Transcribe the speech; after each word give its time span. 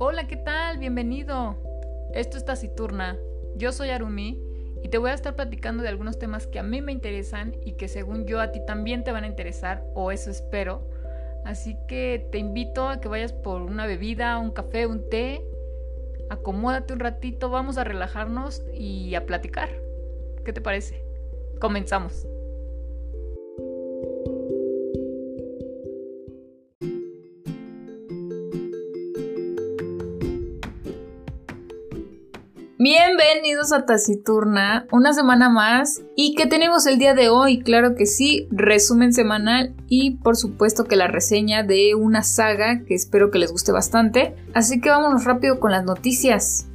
Hola, 0.00 0.28
¿qué 0.28 0.36
tal? 0.36 0.78
Bienvenido. 0.78 1.56
Esto 2.14 2.36
es 2.36 2.44
Taciturna. 2.44 3.18
Yo 3.56 3.72
soy 3.72 3.90
Arumi 3.90 4.40
y 4.80 4.90
te 4.90 4.98
voy 4.98 5.10
a 5.10 5.14
estar 5.14 5.34
platicando 5.34 5.82
de 5.82 5.88
algunos 5.88 6.20
temas 6.20 6.46
que 6.46 6.60
a 6.60 6.62
mí 6.62 6.80
me 6.80 6.92
interesan 6.92 7.56
y 7.64 7.72
que 7.72 7.88
según 7.88 8.24
yo 8.24 8.40
a 8.40 8.52
ti 8.52 8.60
también 8.64 9.02
te 9.02 9.10
van 9.10 9.24
a 9.24 9.26
interesar, 9.26 9.84
o 9.96 10.12
eso 10.12 10.30
espero. 10.30 10.88
Así 11.44 11.76
que 11.88 12.28
te 12.30 12.38
invito 12.38 12.88
a 12.88 13.00
que 13.00 13.08
vayas 13.08 13.32
por 13.32 13.60
una 13.60 13.86
bebida, 13.86 14.38
un 14.38 14.52
café, 14.52 14.86
un 14.86 15.10
té. 15.10 15.44
Acomódate 16.30 16.92
un 16.92 17.00
ratito, 17.00 17.50
vamos 17.50 17.76
a 17.76 17.82
relajarnos 17.82 18.62
y 18.72 19.16
a 19.16 19.26
platicar. 19.26 19.68
¿Qué 20.44 20.52
te 20.52 20.60
parece? 20.60 21.02
Comenzamos. 21.58 22.24
Bienvenidos 32.90 33.70
a 33.74 33.84
Taciturna, 33.84 34.86
una 34.90 35.12
semana 35.12 35.50
más. 35.50 36.00
¿Y 36.16 36.34
qué 36.34 36.46
tenemos 36.46 36.86
el 36.86 36.98
día 36.98 37.12
de 37.12 37.28
hoy? 37.28 37.58
Claro 37.58 37.94
que 37.94 38.06
sí, 38.06 38.48
resumen 38.50 39.12
semanal 39.12 39.74
y 39.88 40.12
por 40.12 40.38
supuesto 40.38 40.84
que 40.84 40.96
la 40.96 41.06
reseña 41.06 41.62
de 41.62 41.94
una 41.94 42.22
saga 42.22 42.80
que 42.86 42.94
espero 42.94 43.30
que 43.30 43.40
les 43.40 43.52
guste 43.52 43.72
bastante. 43.72 44.36
Así 44.54 44.80
que 44.80 44.88
vámonos 44.88 45.24
rápido 45.24 45.60
con 45.60 45.70
las 45.70 45.84
noticias. 45.84 46.66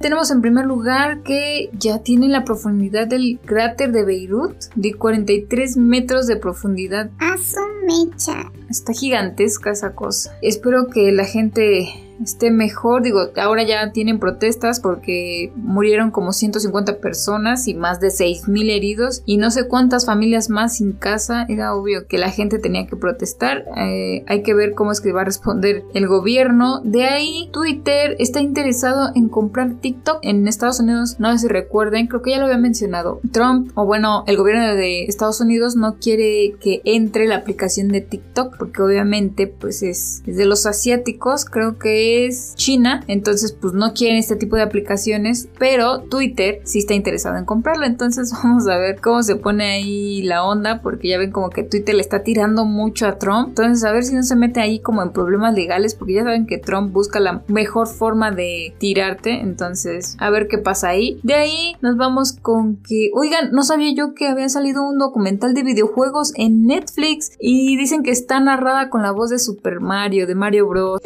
Tenemos 0.00 0.30
en 0.30 0.40
primer 0.40 0.64
lugar 0.64 1.22
que 1.22 1.68
ya 1.74 1.98
tienen 1.98 2.32
la 2.32 2.46
profundidad 2.46 3.06
del 3.06 3.38
cráter 3.44 3.92
de 3.92 4.06
Beirut 4.06 4.56
de 4.74 4.94
43 4.94 5.76
metros 5.76 6.26
de 6.26 6.36
profundidad. 6.36 7.10
A 7.18 7.36
su 7.36 7.60
mecha. 7.88 8.52
Está 8.68 8.92
gigantesca 8.92 9.70
esa 9.70 9.94
cosa. 9.94 10.36
Espero 10.42 10.88
que 10.88 11.10
la 11.10 11.24
gente 11.24 11.88
esté 12.22 12.50
mejor. 12.50 13.02
Digo, 13.02 13.30
ahora 13.36 13.62
ya 13.62 13.92
tienen 13.92 14.18
protestas 14.18 14.80
porque 14.80 15.52
murieron 15.56 16.10
como 16.10 16.32
150 16.32 16.98
personas 16.98 17.68
y 17.68 17.74
más 17.74 18.00
de 18.00 18.08
6.000 18.08 18.70
heridos 18.70 19.22
y 19.24 19.36
no 19.36 19.50
sé 19.50 19.68
cuántas 19.68 20.06
familias 20.06 20.50
más 20.50 20.76
sin 20.76 20.92
casa. 20.92 21.46
Era 21.48 21.74
obvio 21.74 22.06
que 22.06 22.18
la 22.18 22.30
gente 22.30 22.58
tenía 22.58 22.86
que 22.86 22.96
protestar. 22.96 23.64
Eh, 23.76 24.24
hay 24.26 24.42
que 24.42 24.54
ver 24.54 24.74
cómo 24.74 24.92
es 24.92 25.00
que 25.00 25.12
va 25.12 25.22
a 25.22 25.24
responder 25.24 25.84
el 25.94 26.06
gobierno. 26.06 26.80
De 26.84 27.04
ahí, 27.04 27.48
Twitter 27.52 28.16
está 28.18 28.40
interesado 28.40 29.10
en 29.14 29.28
comprar 29.28 29.74
TikTok 29.80 30.18
en 30.22 30.48
Estados 30.48 30.80
Unidos. 30.80 31.16
No 31.18 31.32
sé 31.32 31.38
si 31.38 31.48
recuerden, 31.48 32.06
creo 32.06 32.22
que 32.22 32.30
ya 32.30 32.38
lo 32.38 32.46
había 32.46 32.58
mencionado. 32.58 33.20
Trump, 33.32 33.70
o 33.74 33.84
bueno, 33.84 34.24
el 34.26 34.36
gobierno 34.36 34.74
de 34.74 35.04
Estados 35.04 35.40
Unidos 35.40 35.76
no 35.76 35.96
quiere 35.96 36.54
que 36.60 36.80
entre 36.84 37.26
la 37.26 37.36
aplicación 37.36 37.77
de 37.86 38.00
TikTok 38.00 38.56
porque 38.58 38.82
obviamente 38.82 39.46
pues 39.46 39.84
es, 39.84 40.24
es 40.26 40.36
de 40.36 40.46
los 40.46 40.66
asiáticos. 40.66 41.44
Creo 41.44 41.78
que 41.78 42.26
es 42.26 42.56
China, 42.56 43.04
entonces 43.06 43.52
pues 43.52 43.74
no 43.74 43.94
quieren 43.94 44.18
este 44.18 44.34
tipo 44.34 44.56
de 44.56 44.62
aplicaciones, 44.62 45.48
pero 45.58 46.00
Twitter 46.00 46.60
sí 46.64 46.80
está 46.80 46.94
interesado 46.94 47.36
en 47.36 47.44
comprarlo, 47.44 47.86
entonces 47.86 48.32
vamos 48.42 48.66
a 48.68 48.76
ver 48.76 49.00
cómo 49.00 49.22
se 49.22 49.36
pone 49.36 49.70
ahí 49.70 50.22
la 50.22 50.44
onda, 50.44 50.82
porque 50.82 51.08
ya 51.08 51.18
ven 51.18 51.30
como 51.30 51.50
que 51.50 51.62
Twitter 51.62 51.94
le 51.94 52.00
está 52.00 52.22
tirando 52.22 52.64
mucho 52.64 53.06
a 53.06 53.18
Trump, 53.18 53.50
entonces 53.50 53.84
a 53.84 53.92
ver 53.92 54.04
si 54.04 54.14
no 54.14 54.22
se 54.22 54.36
mete 54.36 54.60
ahí 54.60 54.80
como 54.80 55.02
en 55.02 55.12
problemas 55.12 55.54
legales, 55.54 55.94
porque 55.94 56.14
ya 56.14 56.24
saben 56.24 56.46
que 56.46 56.58
Trump 56.58 56.92
busca 56.92 57.20
la 57.20 57.42
mejor 57.46 57.86
forma 57.86 58.30
de 58.30 58.74
tirarte, 58.78 59.40
entonces 59.40 60.16
a 60.18 60.30
ver 60.30 60.48
qué 60.48 60.58
pasa 60.58 60.88
ahí. 60.88 61.20
De 61.22 61.34
ahí 61.34 61.76
nos 61.80 61.96
vamos 61.96 62.32
con 62.32 62.76
que, 62.76 63.10
oigan, 63.14 63.50
no 63.52 63.62
sabía 63.62 63.92
yo 63.94 64.14
que 64.14 64.28
había 64.28 64.48
salido 64.48 64.82
un 64.82 64.98
documental 64.98 65.54
de 65.54 65.62
videojuegos 65.62 66.32
en 66.36 66.66
Netflix 66.66 67.32
y 67.38 67.67
dicen 67.76 68.02
que 68.02 68.10
está 68.10 68.40
narrada 68.40 68.90
con 68.90 69.02
la 69.02 69.12
voz 69.12 69.30
de 69.30 69.38
Super 69.38 69.80
Mario, 69.80 70.26
de 70.26 70.34
Mario 70.34 70.66
Bros. 70.68 71.00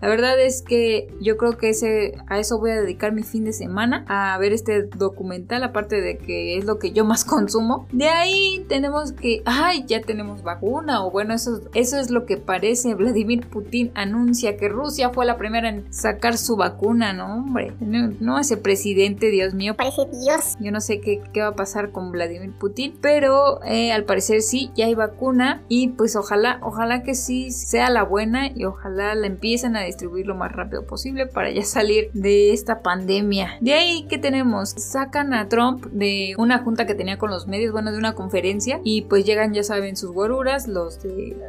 La 0.00 0.08
verdad 0.08 0.40
es 0.40 0.62
que 0.62 1.08
yo 1.20 1.36
creo 1.36 1.56
que 1.56 1.70
ese, 1.70 2.14
a 2.28 2.38
eso 2.38 2.58
voy 2.58 2.70
a 2.70 2.80
dedicar 2.80 3.12
mi 3.12 3.22
fin 3.22 3.44
de 3.44 3.52
semana, 3.52 4.04
a 4.08 4.36
ver 4.38 4.52
este 4.52 4.82
documental, 4.82 5.62
aparte 5.62 6.00
de 6.00 6.18
que 6.18 6.56
es 6.56 6.64
lo 6.64 6.78
que 6.78 6.92
yo 6.92 7.04
más 7.04 7.24
consumo. 7.26 7.86
De 7.92 8.08
ahí 8.08 8.64
tenemos 8.68 9.12
que, 9.12 9.42
ay, 9.44 9.84
ya 9.86 10.00
tenemos 10.00 10.42
vacuna, 10.42 11.04
o 11.04 11.10
bueno, 11.10 11.34
eso, 11.34 11.60
eso 11.74 11.98
es 11.98 12.10
lo 12.10 12.26
que 12.26 12.36
parece. 12.36 12.94
Vladimir 12.94 13.46
Putin 13.46 13.90
anuncia 13.94 14.56
que 14.56 14.68
Rusia 14.68 15.10
fue 15.10 15.26
la 15.26 15.36
primera 15.36 15.68
en 15.68 15.92
sacar 15.92 16.38
su 16.38 16.56
vacuna, 16.56 17.12
no, 17.12 17.36
hombre. 17.36 17.72
No, 17.80 18.38
ese 18.38 18.56
presidente, 18.56 19.30
Dios 19.30 19.54
mío. 19.54 19.74
Parece 19.76 20.06
Dios. 20.06 20.56
Yo 20.60 20.70
no 20.70 20.80
sé 20.80 21.00
qué, 21.00 21.20
qué 21.32 21.40
va 21.40 21.48
a 21.48 21.54
pasar 21.54 21.92
con 21.92 22.12
Vladimir 22.12 22.52
Putin, 22.52 22.96
pero 23.00 23.60
eh, 23.66 23.92
al 23.92 24.04
parecer 24.04 24.42
sí, 24.42 24.70
ya 24.74 24.86
hay 24.86 24.94
vacuna 24.94 25.62
y 25.68 25.88
pues 25.88 26.16
ojalá, 26.16 26.58
ojalá 26.62 27.02
que 27.02 27.14
sí 27.14 27.50
sea 27.50 27.90
la 27.90 28.02
buena 28.02 28.48
y 28.48 28.64
ojalá 28.64 29.14
la 29.14 29.26
empiecen 29.26 29.76
a 29.76 29.82
distribuir 29.82 30.26
lo 30.26 30.34
más 30.34 30.52
rápido 30.52 30.86
posible 30.86 31.26
para 31.26 31.50
ya 31.50 31.64
salir 31.64 32.10
de 32.12 32.52
esta 32.52 32.82
pandemia. 32.82 33.58
De 33.60 33.74
ahí 33.74 34.06
que 34.08 34.18
tenemos, 34.18 34.70
sacan 34.70 35.34
a 35.34 35.48
Trump 35.48 35.86
de 35.86 36.34
una 36.38 36.58
junta 36.58 36.86
que 36.86 36.94
tenía 36.94 37.18
con 37.18 37.30
los 37.30 37.46
medios, 37.46 37.72
bueno, 37.72 37.92
de 37.92 37.98
una 37.98 38.14
conferencia 38.14 38.80
y 38.84 39.02
pues 39.02 39.24
llegan, 39.24 39.54
ya 39.54 39.62
saben, 39.62 39.96
sus 39.96 40.12
guaruras, 40.12 40.68
los 40.68 40.98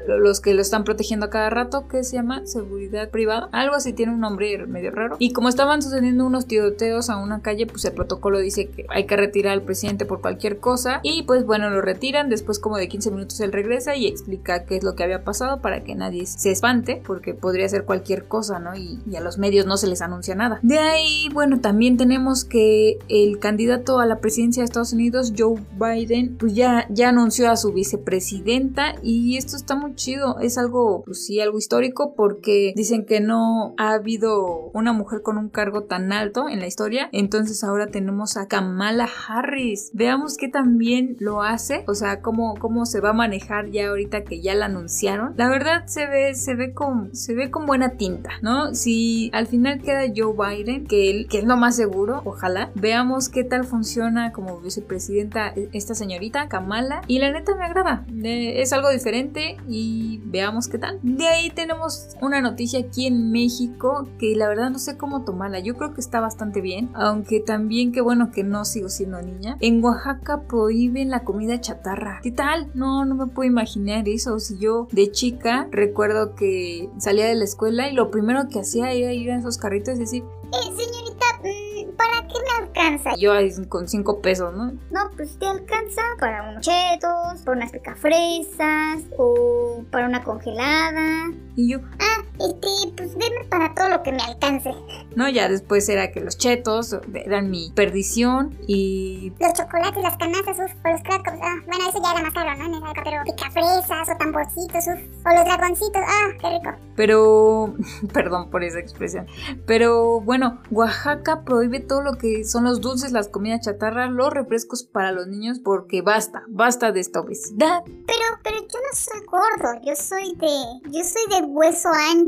los 0.07 0.41
que 0.41 0.53
lo 0.53 0.61
están 0.61 0.83
protegiendo 0.83 1.27
a 1.27 1.29
cada 1.29 1.49
rato, 1.49 1.87
que 1.87 2.03
se 2.03 2.15
llama 2.15 2.45
seguridad 2.45 3.09
privada, 3.09 3.49
algo 3.51 3.75
así 3.75 3.93
tiene 3.93 4.13
un 4.13 4.19
nombre 4.19 4.65
medio 4.67 4.91
raro. 4.91 5.15
Y 5.19 5.33
como 5.33 5.49
estaban 5.49 5.81
sucediendo 5.81 6.25
unos 6.25 6.47
tiroteos 6.47 7.09
a 7.09 7.17
una 7.17 7.41
calle, 7.41 7.65
pues 7.67 7.85
el 7.85 7.93
protocolo 7.93 8.39
dice 8.39 8.67
que 8.67 8.85
hay 8.89 9.05
que 9.05 9.17
retirar 9.17 9.53
al 9.53 9.63
presidente 9.63 10.05
por 10.05 10.21
cualquier 10.21 10.59
cosa 10.59 10.99
y 11.03 11.23
pues 11.23 11.45
bueno, 11.45 11.69
lo 11.69 11.81
retiran, 11.81 12.06
después 12.29 12.59
como 12.59 12.77
de 12.77 12.87
15 12.87 13.11
minutos 13.11 13.39
él 13.41 13.51
regresa 13.51 13.95
y 13.95 14.07
explica 14.07 14.63
qué 14.65 14.77
es 14.77 14.83
lo 14.83 14.95
que 14.95 15.03
había 15.03 15.23
pasado 15.23 15.61
para 15.61 15.83
que 15.83 15.93
nadie 15.95 16.25
se 16.25 16.51
espante, 16.51 17.01
porque 17.05 17.33
podría 17.33 17.67
ser 17.67 17.85
cualquier 17.85 18.27
cosa, 18.27 18.59
¿no? 18.59 18.75
Y, 18.75 18.99
a 19.17 19.21
los 19.21 19.39
medios 19.39 19.65
no 19.65 19.77
se 19.77 19.87
les 19.87 20.01
anuncia 20.01 20.35
nada. 20.35 20.59
De 20.61 20.77
ahí, 20.77 21.27
bueno, 21.33 21.59
también 21.59 21.97
tenemos 21.97 22.45
que 22.45 22.99
el 23.09 23.39
candidato 23.39 23.99
a 23.99 24.05
la 24.05 24.19
presidencia 24.19 24.61
de 24.61 24.65
Estados 24.65 24.93
Unidos, 24.93 25.33
Joe 25.35 25.59
Biden, 25.79 26.37
pues 26.37 26.53
ya, 26.53 26.85
ya 26.89 27.09
anunció 27.09 27.49
a 27.49 27.57
su 27.57 27.73
vicepresidenta 27.73 28.93
y 29.01 29.37
esto 29.37 29.55
está 29.55 29.75
muy 29.75 29.95
chido, 29.95 30.37
es 30.39 30.59
algo, 30.59 31.01
pues 31.03 31.25
sí, 31.25 31.39
algo 31.39 31.57
histórico 31.57 32.13
porque 32.15 32.73
dicen 32.75 33.05
que 33.05 33.21
no 33.21 33.73
ha 33.77 33.93
habido 33.93 34.69
una 34.73 34.93
mujer 34.93 35.23
con 35.23 35.39
un 35.39 35.49
cargo 35.49 35.83
tan 35.83 36.13
alto 36.13 36.47
en 36.47 36.59
la 36.59 36.67
historia, 36.67 37.09
entonces 37.11 37.63
ahora 37.63 37.87
tenemos 37.87 38.37
a 38.37 38.47
Kamala 38.47 39.09
Harris. 39.27 39.89
Veamos 39.93 40.37
qué 40.37 40.47
también 40.47 41.15
lo 41.19 41.41
hace, 41.41 41.83
o 41.87 41.95
sea, 41.97 42.21
cómo, 42.21 42.55
cómo 42.55 42.85
se 42.85 43.01
va 43.01 43.09
a 43.09 43.13
manejar 43.13 43.69
ya 43.69 43.89
ahorita 43.89 44.23
que 44.23 44.41
ya 44.41 44.55
la 44.55 44.65
anunciaron. 44.65 45.33
La 45.35 45.49
verdad 45.49 45.85
se 45.87 46.07
ve, 46.07 46.35
se 46.35 46.55
ve 46.55 46.73
con, 46.73 47.13
se 47.15 47.33
ve 47.33 47.51
con 47.51 47.65
buena 47.65 47.89
tinta, 47.91 48.29
¿no? 48.41 48.73
Si 48.73 49.29
al 49.33 49.47
final 49.47 49.81
queda 49.81 50.11
Joe 50.15 50.33
Biden, 50.33 50.85
que, 50.87 51.09
él, 51.09 51.27
que 51.29 51.39
es 51.39 51.43
lo 51.43 51.57
más 51.57 51.75
seguro, 51.75 52.21
ojalá, 52.25 52.71
veamos 52.75 53.29
qué 53.29 53.43
tal 53.43 53.65
funciona 53.65 54.31
como 54.31 54.59
vicepresidenta 54.59 55.53
esta 55.73 55.95
señorita, 55.95 56.47
Kamala, 56.47 57.01
y 57.07 57.19
la 57.19 57.31
neta 57.31 57.55
me 57.55 57.65
agrada, 57.65 58.05
es 58.23 58.71
algo 58.73 58.89
diferente 58.89 59.57
y 59.67 60.21
veamos 60.25 60.67
qué 60.67 60.77
tal. 60.77 60.99
De 61.01 61.27
ahí 61.27 61.49
tenemos 61.49 62.15
una 62.21 62.41
noticia 62.41 62.79
aquí 62.79 63.07
en 63.07 63.31
México 63.31 64.07
que 64.19 64.35
la 64.35 64.47
verdad 64.47 64.69
no 64.69 64.79
sé 64.79 64.97
cómo 64.97 65.23
tomarla, 65.23 65.59
yo 65.59 65.75
creo 65.75 65.93
que 65.93 66.01
está 66.01 66.19
bastante 66.19 66.61
bien, 66.61 66.89
aunque 66.93 67.39
también 67.39 67.91
qué 67.91 68.01
bueno 68.01 68.31
que 68.31 68.43
no 68.43 68.65
sigo 68.65 68.89
siendo 68.89 69.21
niña. 69.21 69.57
En 69.59 69.83
Oaxaca 69.83 70.41
prohíben 70.41 71.09
la 71.09 71.21
comida 71.21 71.59
chatarra. 71.59 71.86
¿Qué 72.21 72.31
tal? 72.31 72.69
No, 72.73 73.05
no 73.05 73.15
me 73.15 73.27
puedo 73.27 73.47
imaginar 73.47 74.09
eso. 74.09 74.39
Si 74.39 74.57
yo 74.57 74.87
de 74.91 75.09
chica 75.11 75.67
recuerdo 75.71 76.35
que 76.35 76.89
salía 76.97 77.27
de 77.27 77.35
la 77.35 77.45
escuela 77.45 77.89
y 77.89 77.93
lo 77.93 78.11
primero 78.11 78.49
que 78.49 78.59
hacía 78.59 78.91
era 78.91 79.13
ir 79.13 79.31
a 79.31 79.37
esos 79.37 79.57
carritos 79.57 79.95
y 79.95 79.99
decir, 79.99 80.23
eh, 80.47 80.63
señorita, 80.63 81.25
mm, 81.43 81.95
¿para 81.95 82.27
qué 82.27 82.33
me 82.43 82.65
alcanza? 82.65 83.11
Yo 83.17 83.31
con 83.69 83.87
cinco 83.87 84.21
pesos, 84.21 84.53
¿no? 84.53 84.73
No, 84.91 85.11
pues 85.15 85.39
te 85.39 85.45
alcanza 85.45 86.01
para 86.19 86.49
unos 86.49 86.61
chetos, 86.61 87.41
para 87.45 87.57
unas 87.57 87.71
picafresas 87.71 89.03
o 89.17 89.83
para 89.89 90.07
una 90.07 90.23
congelada. 90.23 91.31
Y 91.55 91.71
yo, 91.71 91.79
ah, 91.99 92.06
este, 92.39 92.93
pues 92.95 93.13
denme 93.17 93.45
para 93.49 93.73
todo 93.73 93.89
lo 93.89 94.03
que 94.03 94.11
me 94.11 94.21
alcance. 94.21 94.73
No, 95.15 95.29
ya 95.29 95.49
después 95.49 95.87
era 95.89 96.11
que 96.11 96.19
los 96.19 96.37
chetos 96.37 96.95
eran 97.13 97.49
mi 97.49 97.71
perdición 97.71 98.57
y... 98.67 99.33
Los 99.39 99.53
chocolates, 99.53 100.03
las 100.03 100.17
canastas, 100.17 100.57
uf, 100.59 100.71
o 100.85 100.89
los 100.89 101.01
crackers, 101.01 101.39
ah, 101.41 101.55
bueno, 101.65 101.89
eso 101.89 101.99
ya 102.03 102.11
era 102.11 102.21
más 102.21 102.33
caro, 102.33 102.55
¿no? 102.57 102.65
En 102.65 102.73
esa 102.75 102.91
época, 102.91 103.01
pero 103.03 103.23
picafresas 103.23 104.09
o 104.09 104.17
tamborcitos, 104.17 104.85
uf, 104.87 105.25
o 105.25 105.35
los 105.35 105.45
dragoncitos, 105.45 106.01
ah, 106.05 106.27
qué 106.39 106.49
rico. 106.49 106.77
Pero, 106.95 107.73
perdón 108.13 108.49
por 108.49 108.63
esa 108.63 108.79
expresión, 108.79 109.27
pero 109.65 110.21
bueno, 110.21 110.61
Oaxaca 110.71 111.43
prohíbe 111.43 111.79
todo 111.79 112.01
lo 112.01 112.13
que 112.13 112.43
son 112.43 112.63
los 112.65 112.81
dulces, 112.81 113.11
las 113.11 113.27
comidas 113.27 113.61
chatarra, 113.61 114.07
los 114.07 114.31
refrescos 114.31 114.83
para 114.83 115.11
los 115.11 115.27
niños 115.27 115.59
porque 115.59 116.01
basta, 116.01 116.43
basta 116.47 116.91
de 116.91 116.99
esta 116.99 117.21
obesidad. 117.21 117.83
Pero, 117.85 118.25
pero 118.43 118.57
yo 118.57 118.79
no 118.79 118.93
soy 118.93 119.21
gordo, 119.25 119.81
yo 119.83 119.95
soy 119.95 120.35
de, 120.35 120.91
yo 120.91 121.03
soy 121.03 121.39
de 121.39 121.45
hueso 121.45 121.89
ancho. 121.89 122.26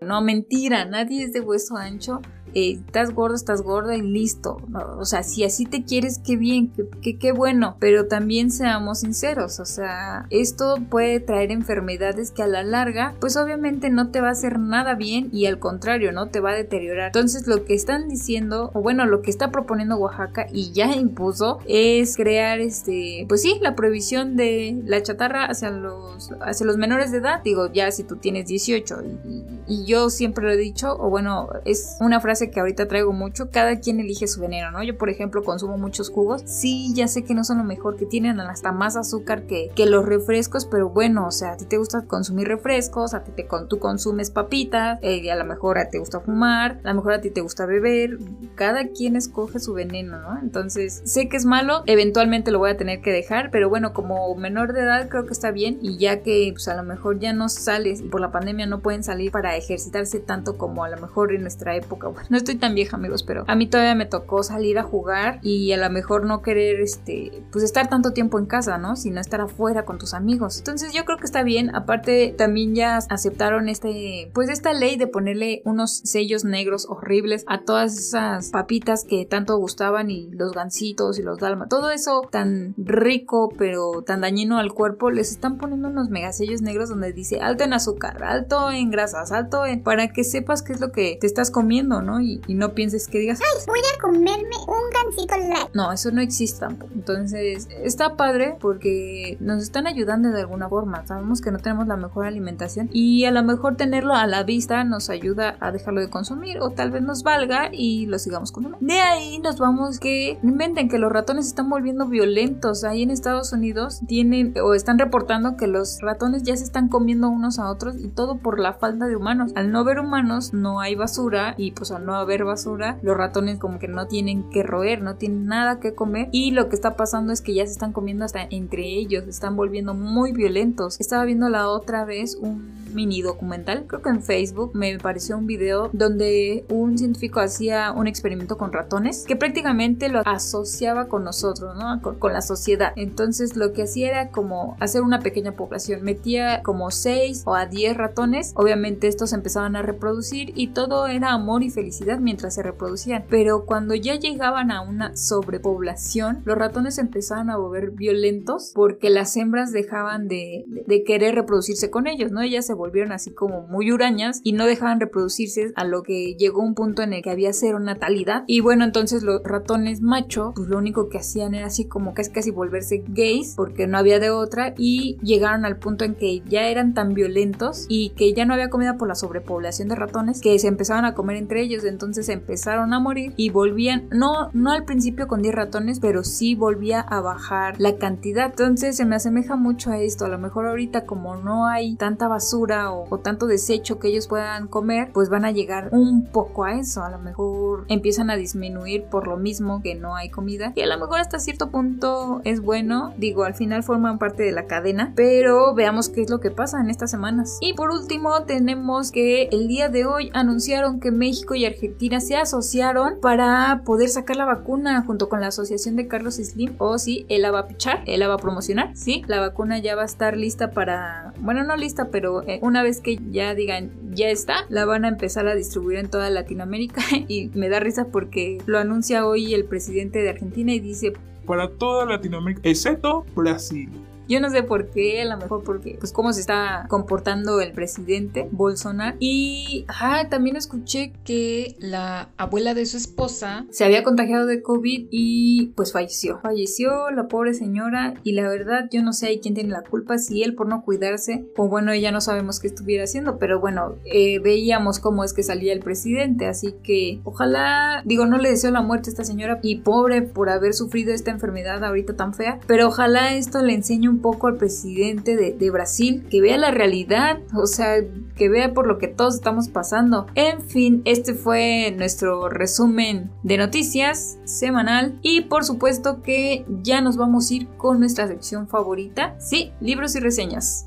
No, 0.00 0.20
mentira, 0.20 0.84
nadie 0.84 1.24
es 1.24 1.32
de 1.32 1.40
hueso 1.40 1.76
ancho. 1.76 2.20
Eh, 2.54 2.78
estás 2.86 3.10
gordo, 3.12 3.34
estás 3.34 3.62
gorda 3.62 3.96
y 3.96 4.02
listo. 4.02 4.58
O 4.98 5.04
sea, 5.04 5.22
si 5.22 5.44
así 5.44 5.64
te 5.66 5.84
quieres, 5.84 6.18
qué 6.18 6.36
bien, 6.36 6.72
qué, 7.02 7.32
bueno, 7.32 7.76
pero 7.78 8.06
también 8.06 8.50
seamos 8.50 9.00
sinceros, 9.00 9.60
o 9.60 9.64
sea, 9.64 10.26
esto 10.30 10.76
puede 10.90 11.20
traer 11.20 11.50
enfermedades 11.50 12.30
que 12.30 12.42
a 12.42 12.46
la 12.46 12.62
larga, 12.62 13.14
pues 13.20 13.36
obviamente 13.36 13.90
no 13.90 14.10
te 14.10 14.20
va 14.20 14.28
a 14.28 14.32
hacer 14.32 14.58
nada 14.58 14.94
bien 14.94 15.28
y 15.32 15.46
al 15.46 15.58
contrario, 15.58 16.12
¿no? 16.12 16.28
Te 16.28 16.40
va 16.40 16.50
a 16.50 16.54
deteriorar. 16.54 17.06
Entonces 17.06 17.46
lo 17.46 17.64
que 17.64 17.74
están 17.74 18.08
diciendo, 18.08 18.70
o 18.74 18.82
bueno, 18.82 19.06
lo 19.06 19.22
que 19.22 19.30
está 19.30 19.50
proponiendo 19.50 19.96
Oaxaca 19.96 20.46
y 20.52 20.72
ya 20.72 20.94
impuso, 20.94 21.58
es 21.66 22.16
crear 22.16 22.60
este, 22.60 23.24
pues 23.28 23.42
sí, 23.42 23.58
la 23.60 23.74
prohibición 23.74 24.36
de 24.36 24.80
la 24.84 25.02
chatarra 25.02 25.46
hacia 25.46 25.70
los, 25.70 26.30
hacia 26.40 26.66
los 26.66 26.76
menores 26.76 27.12
de 27.12 27.18
edad. 27.18 27.42
Digo, 27.42 27.72
ya 27.72 27.90
si 27.90 28.04
tú 28.04 28.16
tienes 28.16 28.46
18 28.46 29.02
y, 29.24 29.44
y 29.66 29.84
yo 29.86 30.10
siempre 30.10 30.44
lo 30.44 30.50
he 30.50 30.56
dicho, 30.56 30.96
o 30.98 31.08
bueno, 31.08 31.48
es 31.64 31.96
una 32.00 32.20
frase 32.20 32.41
que 32.50 32.60
ahorita 32.60 32.88
traigo 32.88 33.12
mucho, 33.12 33.50
cada 33.50 33.80
quien 33.80 34.00
elige 34.00 34.26
su 34.26 34.40
veneno, 34.40 34.70
¿no? 34.70 34.82
Yo, 34.82 34.96
por 34.96 35.10
ejemplo, 35.10 35.42
consumo 35.42 35.78
muchos 35.78 36.10
jugos. 36.10 36.42
Sí, 36.46 36.92
ya 36.94 37.08
sé 37.08 37.24
que 37.24 37.34
no 37.34 37.44
son 37.44 37.58
lo 37.58 37.64
mejor, 37.64 37.96
que 37.96 38.06
tienen 38.06 38.40
hasta 38.40 38.72
más 38.72 38.96
azúcar 38.96 39.46
que, 39.46 39.70
que 39.74 39.86
los 39.86 40.04
refrescos, 40.04 40.66
pero 40.66 40.88
bueno, 40.88 41.26
o 41.26 41.30
sea, 41.30 41.52
a 41.52 41.56
ti 41.56 41.64
te 41.64 41.78
gusta 41.78 42.02
consumir 42.06 42.48
refrescos, 42.48 43.14
a 43.14 43.24
ti 43.24 43.32
te, 43.32 43.46
tú 43.68 43.78
consumes 43.78 44.30
papitas, 44.30 44.98
eh, 45.02 45.30
a 45.30 45.36
lo 45.36 45.44
mejor 45.44 45.78
a 45.78 45.86
ti 45.86 45.92
te 45.92 45.98
gusta 45.98 46.20
fumar, 46.20 46.80
a 46.84 46.88
lo 46.88 46.94
mejor 46.94 47.12
a 47.14 47.20
ti 47.20 47.30
te 47.30 47.40
gusta 47.40 47.66
beber, 47.66 48.18
cada 48.54 48.88
quien 48.88 49.16
escoge 49.16 49.60
su 49.60 49.74
veneno, 49.74 50.20
¿no? 50.20 50.38
Entonces, 50.40 51.02
sé 51.04 51.28
que 51.28 51.36
es 51.36 51.44
malo, 51.44 51.82
eventualmente 51.86 52.50
lo 52.50 52.58
voy 52.58 52.70
a 52.70 52.76
tener 52.76 53.00
que 53.00 53.12
dejar, 53.12 53.50
pero 53.50 53.68
bueno, 53.68 53.92
como 53.92 54.34
menor 54.36 54.72
de 54.72 54.80
edad 54.80 55.08
creo 55.08 55.26
que 55.26 55.32
está 55.32 55.50
bien 55.50 55.78
y 55.82 55.98
ya 55.98 56.22
que 56.22 56.50
pues 56.52 56.68
a 56.68 56.74
lo 56.74 56.82
mejor 56.82 57.18
ya 57.18 57.32
no 57.32 57.48
sales 57.48 58.02
por 58.02 58.20
la 58.20 58.32
pandemia 58.32 58.66
no 58.66 58.80
pueden 58.80 59.04
salir 59.04 59.30
para 59.30 59.56
ejercitarse 59.56 60.20
tanto 60.20 60.56
como 60.56 60.84
a 60.84 60.88
lo 60.88 60.96
mejor 60.98 61.32
en 61.32 61.42
nuestra 61.42 61.76
época. 61.76 62.08
Bueno, 62.12 62.31
no 62.32 62.38
estoy 62.38 62.54
tan 62.54 62.74
vieja, 62.74 62.96
amigos, 62.96 63.24
pero 63.24 63.44
a 63.46 63.54
mí 63.54 63.66
todavía 63.66 63.94
me 63.94 64.06
tocó 64.06 64.42
salir 64.42 64.78
a 64.78 64.82
jugar 64.82 65.38
y 65.42 65.70
a 65.72 65.76
lo 65.76 65.90
mejor 65.90 66.24
no 66.24 66.40
querer, 66.40 66.80
este, 66.80 67.44
pues 67.52 67.62
estar 67.62 67.90
tanto 67.90 68.14
tiempo 68.14 68.38
en 68.38 68.46
casa, 68.46 68.78
¿no? 68.78 68.96
Sino 68.96 69.20
estar 69.20 69.42
afuera 69.42 69.84
con 69.84 69.98
tus 69.98 70.14
amigos. 70.14 70.56
Entonces 70.56 70.94
yo 70.94 71.04
creo 71.04 71.18
que 71.18 71.26
está 71.26 71.42
bien. 71.42 71.76
Aparte, 71.76 72.34
también 72.38 72.74
ya 72.74 72.96
aceptaron 72.96 73.68
este, 73.68 74.30
pues 74.32 74.48
esta 74.48 74.72
ley 74.72 74.96
de 74.96 75.08
ponerle 75.08 75.60
unos 75.66 75.98
sellos 76.04 76.44
negros 76.44 76.86
horribles 76.88 77.44
a 77.48 77.64
todas 77.64 77.98
esas 77.98 78.48
papitas 78.48 79.04
que 79.04 79.26
tanto 79.26 79.58
gustaban 79.58 80.10
y 80.10 80.30
los 80.30 80.52
gancitos 80.52 81.18
y 81.18 81.22
los 81.22 81.38
dalma. 81.38 81.68
Todo 81.68 81.90
eso 81.90 82.22
tan 82.30 82.74
rico, 82.78 83.52
pero 83.58 84.02
tan 84.06 84.22
dañino 84.22 84.58
al 84.58 84.72
cuerpo, 84.72 85.10
les 85.10 85.32
están 85.32 85.58
poniendo 85.58 85.88
unos 85.88 86.08
megasellos 86.08 86.62
negros 86.62 86.88
donde 86.88 87.12
dice 87.12 87.40
alto 87.42 87.64
en 87.64 87.74
azúcar, 87.74 88.24
alto 88.24 88.70
en 88.70 88.90
grasas, 88.90 89.32
alto 89.32 89.66
en, 89.66 89.82
para 89.82 90.08
que 90.08 90.24
sepas 90.24 90.62
qué 90.62 90.72
es 90.72 90.80
lo 90.80 90.92
que 90.92 91.18
te 91.20 91.26
estás 91.26 91.50
comiendo, 91.50 92.00
¿no? 92.00 92.21
Y, 92.22 92.40
no 92.54 92.74
pienses 92.74 93.08
que 93.08 93.18
digas, 93.18 93.40
ay, 93.40 93.64
voy 93.66 93.78
a 93.78 94.00
comerme 94.00 94.56
un 94.68 94.90
gansito 94.92 95.36
light. 95.36 95.68
No, 95.74 95.92
eso 95.92 96.10
no 96.10 96.20
existe 96.20 96.60
tampoco. 96.60 96.92
Entonces, 96.94 97.68
está 97.82 98.16
padre 98.16 98.56
porque 98.60 99.36
nos 99.40 99.62
están 99.62 99.86
ayudando 99.86 100.30
de 100.30 100.40
alguna 100.40 100.68
forma. 100.68 101.06
Sabemos 101.06 101.40
que 101.40 101.50
no 101.50 101.58
tenemos 101.58 101.86
la 101.86 101.96
mejor 101.96 102.26
alimentación 102.26 102.88
y 102.92 103.24
a 103.24 103.30
lo 103.30 103.42
mejor 103.42 103.76
tenerlo 103.76 104.14
a 104.14 104.26
la 104.26 104.42
vista 104.42 104.84
nos 104.84 105.10
ayuda 105.10 105.56
a 105.60 105.72
dejarlo 105.72 106.00
de 106.00 106.10
consumir 106.10 106.60
o 106.60 106.70
tal 106.70 106.90
vez 106.90 107.02
nos 107.02 107.22
valga 107.22 107.70
y 107.72 108.06
lo 108.06 108.18
sigamos 108.18 108.52
consumiendo. 108.52 108.86
De 108.86 109.00
ahí 109.00 109.38
nos 109.38 109.58
vamos 109.58 109.98
que 109.98 110.38
inventen 110.42 110.88
que 110.88 110.98
los 110.98 111.12
ratones 111.12 111.46
están 111.46 111.68
volviendo 111.68 112.06
violentos. 112.06 112.84
Ahí 112.84 113.02
en 113.02 113.10
Estados 113.10 113.52
Unidos 113.52 114.00
tienen 114.06 114.54
o 114.62 114.74
están 114.74 114.98
reportando 114.98 115.56
que 115.56 115.66
los 115.66 116.00
ratones 116.00 116.42
ya 116.42 116.56
se 116.56 116.64
están 116.64 116.88
comiendo 116.88 117.28
unos 117.28 117.58
a 117.58 117.70
otros 117.70 117.96
y 117.98 118.08
todo 118.08 118.38
por 118.38 118.58
la 118.58 118.74
falta 118.74 119.06
de 119.06 119.16
humanos. 119.16 119.52
Al 119.54 119.70
no 119.72 119.84
ver 119.84 120.00
humanos 120.00 120.52
no 120.52 120.80
hay 120.80 120.94
basura 120.94 121.54
y 121.56 121.72
pues 121.72 121.90
al 121.90 122.06
no 122.06 122.11
haber 122.14 122.44
basura 122.44 122.98
los 123.02 123.16
ratones 123.16 123.58
como 123.58 123.78
que 123.78 123.88
no 123.88 124.06
tienen 124.06 124.48
que 124.50 124.62
roer, 124.62 125.02
no 125.02 125.16
tienen 125.16 125.46
nada 125.46 125.80
que 125.80 125.94
comer 125.94 126.28
y 126.32 126.50
lo 126.50 126.68
que 126.68 126.76
está 126.76 126.96
pasando 126.96 127.32
es 127.32 127.40
que 127.40 127.54
ya 127.54 127.66
se 127.66 127.72
están 127.72 127.92
comiendo 127.92 128.24
hasta 128.24 128.42
entre 128.50 128.84
ellos, 128.84 129.26
están 129.26 129.56
volviendo 129.56 129.94
muy 129.94 130.32
violentos. 130.32 131.00
Estaba 131.00 131.24
viendo 131.24 131.48
la 131.48 131.68
otra 131.68 132.04
vez 132.04 132.36
un 132.36 132.81
mini 132.92 133.22
documental, 133.22 133.86
creo 133.86 134.02
que 134.02 134.08
en 134.10 134.22
Facebook 134.22 134.72
me 134.74 134.98
pareció 134.98 135.36
un 135.36 135.46
video 135.46 135.90
donde 135.92 136.64
un 136.68 136.98
científico 136.98 137.40
hacía 137.40 137.92
un 137.92 138.06
experimento 138.06 138.56
con 138.56 138.72
ratones 138.72 139.24
que 139.26 139.36
prácticamente 139.36 140.08
lo 140.08 140.22
asociaba 140.24 141.08
con 141.08 141.24
nosotros, 141.24 141.76
¿no? 141.76 142.00
Con, 142.18 142.32
la 142.32 142.40
sociedad. 142.40 142.94
Entonces 142.96 143.56
lo 143.56 143.74
que 143.74 143.82
hacía 143.82 144.08
era 144.08 144.30
como 144.30 144.76
hacer 144.80 145.02
una 145.02 145.20
pequeña 145.20 145.52
población, 145.52 146.02
metía 146.02 146.62
como 146.62 146.90
6 146.90 147.42
o 147.44 147.54
a 147.54 147.66
10 147.66 147.96
ratones, 147.96 148.52
obviamente 148.56 149.06
estos 149.06 149.34
empezaban 149.34 149.76
a 149.76 149.82
reproducir 149.82 150.52
y 150.54 150.68
todo 150.68 151.08
era 151.08 151.32
amor 151.32 151.62
y 151.62 151.68
felicidad 151.68 152.20
mientras 152.20 152.54
se 152.54 152.62
reproducían, 152.62 153.24
pero 153.28 153.66
cuando 153.66 153.94
ya 153.94 154.14
llegaban 154.14 154.70
a 154.70 154.80
una 154.80 155.14
sobrepoblación, 155.14 156.40
los 156.46 156.56
ratones 156.56 156.96
empezaban 156.96 157.50
a 157.50 157.58
volver 157.58 157.90
violentos 157.90 158.72
porque 158.74 159.10
las 159.10 159.36
hembras 159.36 159.72
dejaban 159.72 160.28
de, 160.28 160.64
de 160.86 161.04
querer 161.04 161.34
reproducirse 161.34 161.90
con 161.90 162.06
ellos, 162.06 162.32
¿no? 162.32 162.40
Ellas 162.40 162.66
se 162.66 162.74
volvieron 162.82 163.12
así 163.12 163.30
como 163.30 163.62
muy 163.68 163.92
hurañas 163.92 164.40
y 164.42 164.54
no 164.54 164.66
dejaban 164.66 164.98
reproducirse 164.98 165.72
a 165.76 165.84
lo 165.84 166.02
que 166.02 166.34
llegó 166.34 166.62
un 166.62 166.74
punto 166.74 167.02
en 167.02 167.12
el 167.12 167.22
que 167.22 167.30
había 167.30 167.52
cero 167.52 167.78
natalidad. 167.78 168.42
Y 168.48 168.60
bueno, 168.60 168.84
entonces 168.84 169.22
los 169.22 169.40
ratones 169.44 170.00
macho, 170.00 170.52
pues 170.56 170.68
lo 170.68 170.78
único 170.78 171.08
que 171.08 171.18
hacían 171.18 171.54
era 171.54 171.66
así 171.66 171.86
como 171.86 172.12
casi 172.12 172.32
casi 172.32 172.50
volverse 172.50 173.04
gays 173.06 173.54
porque 173.56 173.86
no 173.86 173.98
había 173.98 174.18
de 174.18 174.30
otra 174.30 174.74
y 174.76 175.16
llegaron 175.22 175.64
al 175.64 175.76
punto 175.76 176.04
en 176.04 176.16
que 176.16 176.42
ya 176.48 176.62
eran 176.62 176.92
tan 176.92 177.14
violentos 177.14 177.86
y 177.88 178.10
que 178.10 178.32
ya 178.32 178.46
no 178.46 178.54
había 178.54 178.68
comida 178.68 178.96
por 178.96 179.06
la 179.06 179.14
sobrepoblación 179.14 179.88
de 179.88 179.94
ratones 179.94 180.40
que 180.40 180.58
se 180.58 180.66
empezaban 180.66 181.04
a 181.04 181.14
comer 181.14 181.36
entre 181.36 181.62
ellos, 181.62 181.84
entonces 181.84 182.28
empezaron 182.28 182.92
a 182.94 182.98
morir 182.98 183.32
y 183.36 183.50
volvían, 183.50 184.08
no, 184.10 184.50
no 184.52 184.72
al 184.72 184.84
principio 184.84 185.28
con 185.28 185.42
10 185.42 185.54
ratones, 185.54 186.00
pero 186.00 186.24
sí 186.24 186.56
volvía 186.56 187.00
a 187.00 187.20
bajar 187.20 187.76
la 187.78 187.96
cantidad. 187.96 188.46
Entonces 188.46 188.96
se 188.96 189.04
me 189.04 189.16
asemeja 189.16 189.54
mucho 189.54 189.92
a 189.92 190.00
esto, 190.00 190.24
a 190.24 190.28
lo 190.28 190.38
mejor 190.38 190.66
ahorita 190.66 191.06
como 191.06 191.36
no 191.36 191.66
hay 191.66 191.94
tanta 191.94 192.26
basura 192.28 192.71
o, 192.92 193.18
tanto 193.18 193.46
desecho 193.46 193.98
que 193.98 194.08
ellos 194.08 194.26
puedan 194.26 194.68
comer, 194.68 195.10
pues 195.12 195.28
van 195.28 195.44
a 195.44 195.50
llegar 195.50 195.90
un 195.92 196.26
poco 196.26 196.64
a 196.64 196.74
eso. 196.78 197.02
A 197.02 197.10
lo 197.10 197.18
mejor 197.18 197.84
empiezan 197.88 198.30
a 198.30 198.36
disminuir 198.36 199.04
por 199.04 199.26
lo 199.26 199.36
mismo 199.36 199.82
que 199.82 199.94
no 199.94 200.16
hay 200.16 200.30
comida. 200.30 200.72
Y 200.74 200.82
a 200.82 200.86
lo 200.86 200.98
mejor 200.98 201.20
hasta 201.20 201.38
cierto 201.38 201.70
punto 201.70 202.40
es 202.44 202.60
bueno. 202.60 203.12
Digo, 203.16 203.44
al 203.44 203.54
final 203.54 203.82
forman 203.82 204.18
parte 204.18 204.42
de 204.42 204.52
la 204.52 204.66
cadena. 204.66 205.12
Pero 205.14 205.74
veamos 205.74 206.08
qué 206.08 206.22
es 206.22 206.30
lo 206.30 206.40
que 206.40 206.50
pasa 206.50 206.80
en 206.80 206.90
estas 206.90 207.10
semanas. 207.10 207.58
Y 207.60 207.74
por 207.74 207.90
último, 207.90 208.42
tenemos 208.44 209.12
que 209.12 209.44
el 209.52 209.68
día 209.68 209.88
de 209.88 210.06
hoy 210.06 210.30
anunciaron 210.32 211.00
que 211.00 211.10
México 211.10 211.54
y 211.54 211.66
Argentina 211.66 212.20
se 212.20 212.36
asociaron 212.36 213.20
para 213.20 213.82
poder 213.84 214.08
sacar 214.08 214.36
la 214.36 214.44
vacuna 214.44 215.04
junto 215.06 215.28
con 215.28 215.40
la 215.40 215.48
asociación 215.48 215.96
de 215.96 216.08
Carlos 216.08 216.36
Slim. 216.36 216.74
O 216.78 216.98
si 216.98 217.26
él 217.28 217.42
la 217.42 217.50
va 217.50 217.60
a 217.60 217.66
pichar, 217.66 218.02
él 218.06 218.20
la 218.20 218.28
va 218.28 218.34
a 218.34 218.38
promocionar. 218.38 218.96
Sí, 218.96 219.22
la 219.26 219.40
vacuna 219.40 219.78
ya 219.78 219.94
va 219.94 220.02
a 220.02 220.06
estar 220.06 220.36
lista 220.36 220.70
para. 220.70 221.32
Bueno, 221.40 221.64
no 221.64 221.76
lista, 221.76 222.08
pero 222.10 222.42
eh, 222.42 222.58
una 222.62 222.84
vez 222.84 223.00
que 223.00 223.18
ya 223.32 223.56
digan 223.56 223.90
ya 224.14 224.28
está, 224.28 224.66
la 224.68 224.84
van 224.84 225.04
a 225.04 225.08
empezar 225.08 225.48
a 225.48 225.56
distribuir 225.56 225.98
en 225.98 226.08
toda 226.08 226.30
Latinoamérica 226.30 227.02
y 227.28 227.50
me 227.54 227.68
da 227.68 227.80
risa 227.80 228.06
porque 228.06 228.58
lo 228.66 228.78
anuncia 228.78 229.26
hoy 229.26 229.52
el 229.52 229.64
presidente 229.64 230.22
de 230.22 230.30
Argentina 230.30 230.72
y 230.72 230.78
dice 230.78 231.12
para 231.44 231.68
toda 231.68 232.06
Latinoamérica, 232.06 232.68
excepto 232.68 233.26
Brasil. 233.34 233.90
Yo 234.28 234.40
no 234.40 234.50
sé 234.50 234.62
por 234.62 234.90
qué, 234.90 235.22
a 235.22 235.24
lo 235.24 235.36
mejor 235.36 235.62
porque, 235.64 235.96
pues, 235.98 236.12
cómo 236.12 236.32
se 236.32 236.40
está 236.40 236.86
comportando 236.88 237.60
el 237.60 237.72
presidente 237.72 238.48
Bolsonaro. 238.50 239.16
Y, 239.20 239.84
ah, 239.88 240.28
también 240.30 240.56
escuché 240.56 241.12
que 241.24 241.76
la 241.78 242.30
abuela 242.36 242.74
de 242.74 242.86
su 242.86 242.96
esposa 242.96 243.66
se 243.70 243.84
había 243.84 244.02
contagiado 244.02 244.46
de 244.46 244.62
COVID 244.62 245.08
y, 245.10 245.72
pues, 245.76 245.92
falleció. 245.92 246.38
Falleció 246.40 247.10
la 247.10 247.28
pobre 247.28 247.54
señora 247.54 248.14
y 248.22 248.32
la 248.32 248.48
verdad, 248.48 248.88
yo 248.90 249.02
no 249.02 249.12
sé 249.12 249.26
ahí 249.26 249.40
quién 249.40 249.54
tiene 249.54 249.70
la 249.70 249.82
culpa, 249.82 250.18
si 250.18 250.42
él 250.42 250.54
por 250.54 250.68
no 250.68 250.82
cuidarse 250.82 251.46
o, 251.56 251.68
bueno, 251.68 251.94
ya 251.94 252.12
no 252.12 252.20
sabemos 252.20 252.60
qué 252.60 252.68
estuviera 252.68 253.04
haciendo, 253.04 253.38
pero 253.38 253.60
bueno, 253.60 253.96
eh, 254.04 254.38
veíamos 254.38 254.98
cómo 254.98 255.24
es 255.24 255.32
que 255.32 255.42
salía 255.42 255.72
el 255.72 255.80
presidente, 255.80 256.46
así 256.46 256.74
que 256.82 257.20
ojalá, 257.24 258.02
digo, 258.04 258.26
no 258.26 258.38
le 258.38 258.50
deseo 258.50 258.70
la 258.70 258.82
muerte 258.82 259.10
a 259.10 259.12
esta 259.12 259.24
señora 259.24 259.58
y 259.62 259.76
pobre 259.76 260.22
por 260.22 260.48
haber 260.48 260.74
sufrido 260.74 261.12
esta 261.12 261.30
enfermedad 261.30 261.84
ahorita 261.84 262.14
tan 262.14 262.34
fea, 262.34 262.60
pero 262.66 262.88
ojalá 262.88 263.34
esto 263.34 263.62
le 263.62 263.74
enseñe 263.74 264.08
un 264.12 264.20
poco 264.20 264.46
al 264.46 264.56
presidente 264.56 265.36
de, 265.36 265.70
Brasil, 265.70 266.26
que 266.30 266.40
vea 266.40 266.58
la 266.58 266.70
realidad, 266.70 267.40
o 267.54 267.66
sea, 267.66 267.96
que 268.36 268.48
vea 268.48 268.74
por 268.74 268.86
lo 268.86 268.98
que 268.98 269.08
todos 269.08 269.34
estamos 269.34 269.68
pasando. 269.68 270.26
En 270.34 270.60
fin, 270.60 271.02
este 271.04 271.34
fue 271.34 271.94
nuestro 271.96 272.48
resumen 272.48 273.30
de 273.42 273.56
noticias 273.56 274.38
semanal 274.44 275.18
y 275.22 275.42
por 275.42 275.64
supuesto 275.64 276.22
que 276.22 276.64
ya 276.82 277.00
nos 277.00 277.16
vamos 277.16 277.50
a 277.50 277.54
ir 277.54 277.68
con 277.76 278.00
nuestra 278.00 278.28
sección 278.28 278.68
favorita, 278.68 279.34
sí, 279.40 279.72
libros 279.80 280.14
y 280.14 280.20
reseñas. 280.20 280.86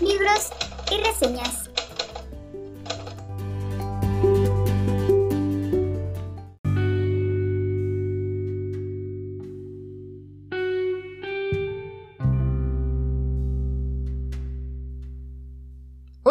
Libros 0.00 0.50
y 0.90 0.96
reseñas. 1.02 1.71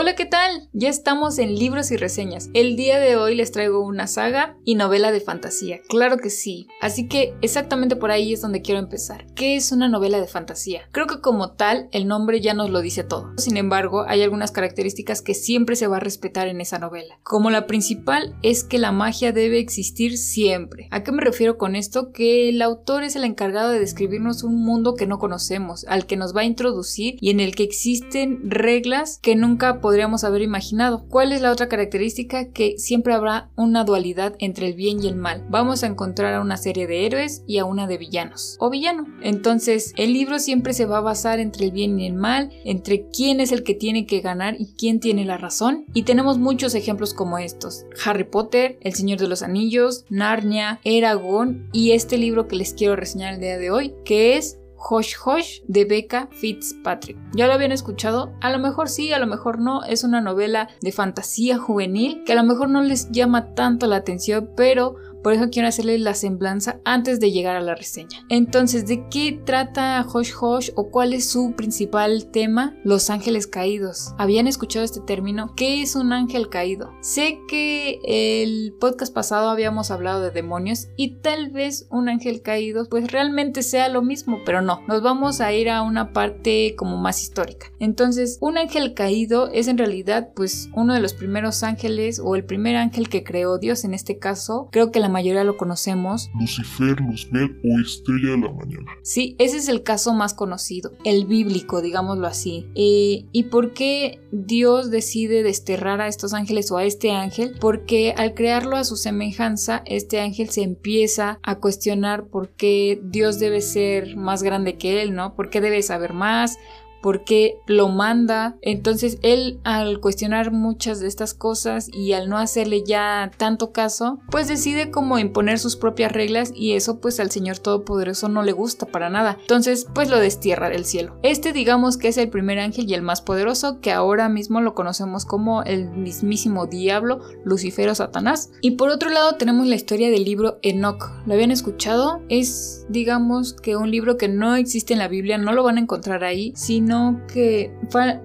Hola, 0.02 0.16
¿qué 0.16 0.26
tal? 0.26 0.68
Ya 0.74 0.90
estamos 0.90 1.38
en 1.38 1.54
libros 1.54 1.92
y 1.92 1.96
reseñas. 1.96 2.50
El 2.56 2.76
día 2.76 2.98
de 2.98 3.18
hoy 3.18 3.36
les 3.36 3.52
traigo 3.52 3.86
una 3.86 4.08
saga 4.08 4.58
y 4.66 4.74
novela 4.74 5.12
de 5.12 5.22
fantasía. 5.22 5.80
Claro 5.90 6.18
que 6.18 6.32
sí. 6.32 6.66
Así 6.82 7.08
que 7.08 7.36
exactamente 7.44 7.96
por 7.96 8.10
ahí 8.10 8.34
es 8.34 8.42
donde 8.42 8.64
quiero 8.64 8.80
empezar. 8.80 9.28
¿Qué 9.36 9.56
es 9.56 9.72
una 9.72 9.90
novela 9.90 10.20
de 10.20 10.26
fantasía? 10.26 10.90
Creo 10.92 11.06
que 11.06 11.22
como 11.22 11.52
tal 11.52 11.88
el 11.92 12.08
nombre 12.08 12.42
ya 12.42 12.56
nos 12.56 12.72
lo 12.72 12.82
dice 12.82 13.04
todo. 13.04 13.32
Sin 13.38 13.58
embargo, 13.58 14.06
hay 14.08 14.24
algunas 14.24 14.50
características 14.50 15.22
que 15.22 15.36
siempre 15.36 15.76
se 15.76 15.86
va 15.86 15.98
a 15.98 16.00
respetar 16.00 16.48
en 16.48 16.62
esa 16.62 16.80
novela. 16.80 17.20
Como 17.22 17.52
la 17.52 17.68
principal 17.68 18.36
es 18.42 18.64
que 18.64 18.80
la 18.80 18.92
magia 18.92 19.32
debe 19.34 19.60
existir 19.60 20.18
siempre. 20.18 20.88
¿A 20.90 21.04
qué 21.04 21.12
me 21.12 21.22
refiero 21.22 21.60
con 21.60 21.76
esto? 21.76 22.12
Que 22.12 22.50
el 22.50 22.64
autor 22.64 23.04
es 23.04 23.16
el 23.16 23.24
encargado 23.24 23.70
de 23.70 23.80
describirnos 23.80 24.42
un 24.42 24.66
mundo 24.66 24.96
que 24.96 25.06
no 25.06 25.20
conocemos, 25.20 25.86
al 25.88 26.08
que 26.08 26.18
nos 26.18 26.36
va 26.36 26.42
a 26.42 26.46
introducir 26.46 27.18
y 27.22 27.30
en 27.30 27.40
el 27.40 27.54
que 27.54 27.62
existen 27.62 28.50
reglas 28.50 29.20
que 29.22 29.36
nunca 29.36 29.80
podríamos 29.92 30.24
haber 30.24 30.42
imaginado. 30.42 31.04
¿Cuál 31.10 31.34
es 31.34 31.42
la 31.42 31.52
otra 31.52 31.68
característica? 31.68 32.50
Que 32.54 32.78
siempre 32.78 33.14
habrá 33.14 33.50
una 33.58 33.84
dualidad 33.84 34.36
entre 34.40 34.68
el 34.68 34.74
bien 34.74 35.04
y 35.04 35.08
el 35.10 35.18
mal. 35.18 35.46
Vamos 35.50 35.84
a 35.84 35.88
encontrar 35.88 36.34
a 36.34 36.40
una 36.40 36.56
serie 36.56 36.88
de 36.88 37.06
héroes 37.06 37.44
y 37.46 37.58
a 37.58 37.66
una 37.66 37.88
de 37.88 37.98
villanos. 37.98 38.56
O 38.62 38.70
villano. 38.70 39.06
Entonces, 39.22 39.92
el 39.98 40.14
libro 40.14 40.40
siempre 40.40 40.72
se 40.72 40.86
va 40.86 41.00
a 41.00 41.02
basar 41.02 41.42
entre 41.42 41.66
el 41.66 41.72
bien 41.74 42.00
y 42.00 42.08
el 42.08 42.14
mal, 42.14 42.52
entre 42.64 43.10
quién 43.10 43.42
es 43.42 43.52
el 43.52 43.64
que 43.64 43.74
tiene 43.74 44.06
que 44.06 44.22
ganar 44.22 44.56
y 44.58 44.68
quién 44.78 45.02
tiene 45.02 45.26
la 45.26 45.38
razón. 45.38 45.84
Y 45.94 46.04
tenemos 46.04 46.38
muchos 46.38 46.74
ejemplos 46.74 47.14
como 47.14 47.38
estos. 47.38 47.84
Harry 48.06 48.24
Potter, 48.24 48.80
El 48.80 48.94
Señor 48.94 49.20
de 49.20 49.28
los 49.28 49.42
Anillos, 49.42 50.06
Narnia, 50.10 50.80
Eragon 50.86 51.68
y 51.74 51.92
este 51.92 52.18
libro 52.18 52.48
que 52.48 52.56
les 52.56 52.74
quiero 52.74 52.96
reseñar 52.96 53.34
el 53.34 53.42
día 53.42 53.58
de 53.58 53.72
hoy, 53.72 53.94
que 54.06 54.38
es 54.38 54.61
Hosh 54.90 55.16
Hosh 55.24 55.62
de 55.68 55.86
Becca 55.86 56.28
Fitzpatrick. 56.32 57.18
¿Ya 57.34 57.48
lo 57.48 57.54
habían 57.54 57.72
escuchado? 57.72 58.34
A 58.42 58.52
lo 58.52 58.60
mejor 58.60 58.90
sí, 58.90 59.14
a 59.14 59.20
lo 59.20 59.28
mejor 59.28 59.60
no. 59.60 59.84
Es 59.84 60.04
una 60.04 60.22
novela 60.22 60.70
de 60.82 60.92
fantasía 60.92 61.58
juvenil 61.58 62.24
que 62.26 62.34
a 62.34 62.36
lo 62.36 62.44
mejor 62.44 62.70
no 62.70 62.82
les 62.82 63.12
llama 63.12 63.54
tanto 63.54 63.88
la 63.88 63.98
atención, 63.98 64.52
pero 64.56 64.96
por 65.24 65.34
eso 65.34 65.50
quiero 65.50 65.68
hacerles 65.68 66.02
la 66.02 66.14
semblanza 66.14 66.80
antes 66.86 67.20
de 67.20 67.32
llegar 67.32 67.56
a 67.56 67.62
la 67.62 67.76
reseña. 67.76 68.26
Entonces, 68.30 68.86
¿de 68.88 69.08
qué 69.10 69.40
trata 69.46 70.06
Hosh 70.12 70.32
Hosh 70.40 70.70
o 70.76 70.90
cuál 70.90 71.14
es 71.14 71.30
su 71.30 71.54
principal 71.56 72.28
tema? 72.32 72.76
Los 72.84 73.10
ángeles 73.10 73.48
caídos. 73.48 74.14
¿Habían 74.18 74.48
escuchado 74.48 74.86
este 74.86 75.02
término? 75.02 75.54
¿Qué 75.56 75.82
es 75.82 75.96
un 75.96 76.14
ángel 76.14 76.50
caído? 76.50 76.92
Sé 77.02 77.40
que 77.48 78.00
el 78.04 78.74
podcast 78.80 79.14
pasado 79.14 79.50
habíamos 79.50 79.92
hablado 79.92 80.22
de 80.22 80.32
demonios 80.32 80.88
y 80.96 81.18
tal 81.22 81.50
vez 81.52 81.88
un 81.90 82.10
ángel 82.10 82.42
caído 82.42 82.88
pues 82.90 83.12
realmente 83.12 83.64
sea 83.64 83.90
lo 83.90 84.02
mismo, 84.02 84.40
pero 84.46 84.62
no. 84.62 84.82
Nos 84.88 85.02
vamos 85.02 85.42
a 85.42 85.54
ir 85.54 85.70
a 85.70 85.82
una 85.82 86.14
parte 86.14 86.76
como 86.76 86.98
más 86.98 87.22
histórica. 87.22 87.68
Entonces, 87.80 88.38
un 88.42 88.58
ángel 88.58 88.94
caído 88.94 89.50
es 89.52 89.68
en 89.68 89.78
realidad 89.78 90.30
pues 90.36 90.70
uno 90.74 90.94
de 90.94 91.00
los 91.00 91.14
primeros 91.14 91.64
ángeles 91.64 92.20
o 92.24 92.36
el 92.36 92.44
primer 92.44 92.76
ángel 92.76 93.10
que 93.10 93.24
creó 93.24 93.58
Dios 93.58 93.84
en 93.84 93.94
este 93.94 94.18
caso. 94.18 94.70
Creo 94.72 94.92
que 94.92 95.00
la 95.00 95.10
mayoría 95.12 95.44
lo 95.44 95.58
conocemos. 95.58 96.32
Lucifer, 96.40 97.00
Luzbel 97.00 97.60
o 97.64 97.80
Estrella 97.80 98.32
de 98.32 98.38
la 98.38 98.52
Mañana. 98.52 98.92
Sí, 99.04 99.36
ese 99.38 99.58
es 99.58 99.68
el 99.68 99.84
caso 99.84 100.14
más 100.14 100.34
conocido, 100.34 100.92
el 101.04 101.26
bíblico, 101.26 101.82
digámoslo 101.82 102.28
así. 102.28 102.68
Eh, 102.76 103.26
¿Y 103.32 103.44
por 103.44 103.74
qué 103.74 104.20
Dios 104.32 104.90
decide 104.90 105.44
desterrar 105.44 106.02
a 106.02 106.08
estos 106.08 106.34
ángeles 106.34 106.72
o 106.72 106.78
a 106.78 106.84
este 106.84 107.12
ángel? 107.12 107.56
Porque 107.60 108.14
al 108.18 108.34
crearlo 108.34 108.76
a 108.76 108.84
su 108.84 108.96
semejanza, 108.96 109.84
este 109.86 110.20
ángel 110.20 110.50
se 110.50 110.64
empieza 110.64 111.40
a 111.44 111.56
cuestionar 111.56 112.26
por 112.26 112.50
qué 112.50 113.00
Dios 113.04 113.40
debe 113.40 113.62
ser 113.62 114.16
más 114.16 114.44
grande 114.44 114.78
que 114.78 115.02
él, 115.02 115.14
¿no? 115.14 115.36
¿Por 115.36 115.50
qué 115.50 115.62
debe 115.62 115.82
saber 115.82 116.14
más? 116.14 116.58
Porque 117.02 117.58
lo 117.68 117.90
manda. 117.90 118.58
Entonces 118.62 119.18
él 119.22 119.60
al 119.64 120.00
cuestionar 120.00 120.52
muchas 120.52 121.00
de 121.00 121.08
estas 121.08 121.34
cosas 121.34 121.90
y 121.92 122.14
al 122.14 122.30
no 122.30 122.38
hacerle 122.38 122.84
ya 122.86 123.32
tanto 123.38 123.72
caso, 123.72 124.20
pues 124.30 124.48
decide 124.48 124.92
como 124.92 125.20
imponer 125.20 125.60
sus 125.60 125.76
propias 125.76 126.12
reglas 126.12 126.52
y 126.56 126.74
eso 126.74 127.00
pues 127.00 127.20
al 127.20 127.32
Señor 127.32 127.60
Todopoderoso 127.60 128.30
no 128.30 128.44
le 128.44 128.52
gusta 128.52 128.86
para 128.86 129.10
nada. 129.10 129.38
Entonces 129.42 129.88
pues 129.94 130.10
lo 130.10 130.20
destierra 130.20 130.70
del 130.70 130.86
cielo. 130.86 131.18
Este 131.24 131.54
digamos 131.54 131.98
que 131.98 132.10
es 132.10 132.18
el 132.18 132.30
primer 132.30 132.60
ángel 132.60 132.90
y 132.90 132.94
el 132.94 133.02
más 133.02 133.22
poderoso 133.22 133.80
que 133.80 133.92
ahora 133.92 134.30
mismo 134.30 134.62
lo 134.62 134.74
conocemos 134.76 135.26
como 135.26 135.64
el 135.64 135.90
mismísimo 135.90 136.68
diablo, 136.68 137.22
Lucifer 137.44 137.90
o 137.90 137.96
Satanás. 137.96 138.52
Y 138.62 138.72
por 138.72 138.90
otro 138.90 139.10
lado 139.10 139.36
tenemos 139.36 139.68
la 139.68 139.76
historia 139.76 140.10
del 140.10 140.26
libro 140.26 140.60
Enoch. 140.62 141.12
¿Lo 141.26 141.34
habían 141.34 141.52
escuchado? 141.52 142.22
Es 142.30 142.86
digamos 142.90 143.54
que 143.54 143.76
un 143.76 143.90
libro 143.90 144.18
que 144.18 144.28
no 144.28 144.56
existe 144.56 144.94
en 144.94 145.00
la 145.00 145.08
Biblia, 145.08 145.38
no 145.38 145.54
lo 145.54 145.64
van 145.64 145.78
a 145.78 145.82
encontrar 145.82 146.24
ahí, 146.24 146.54
sino 146.56 146.91
que 147.28 147.72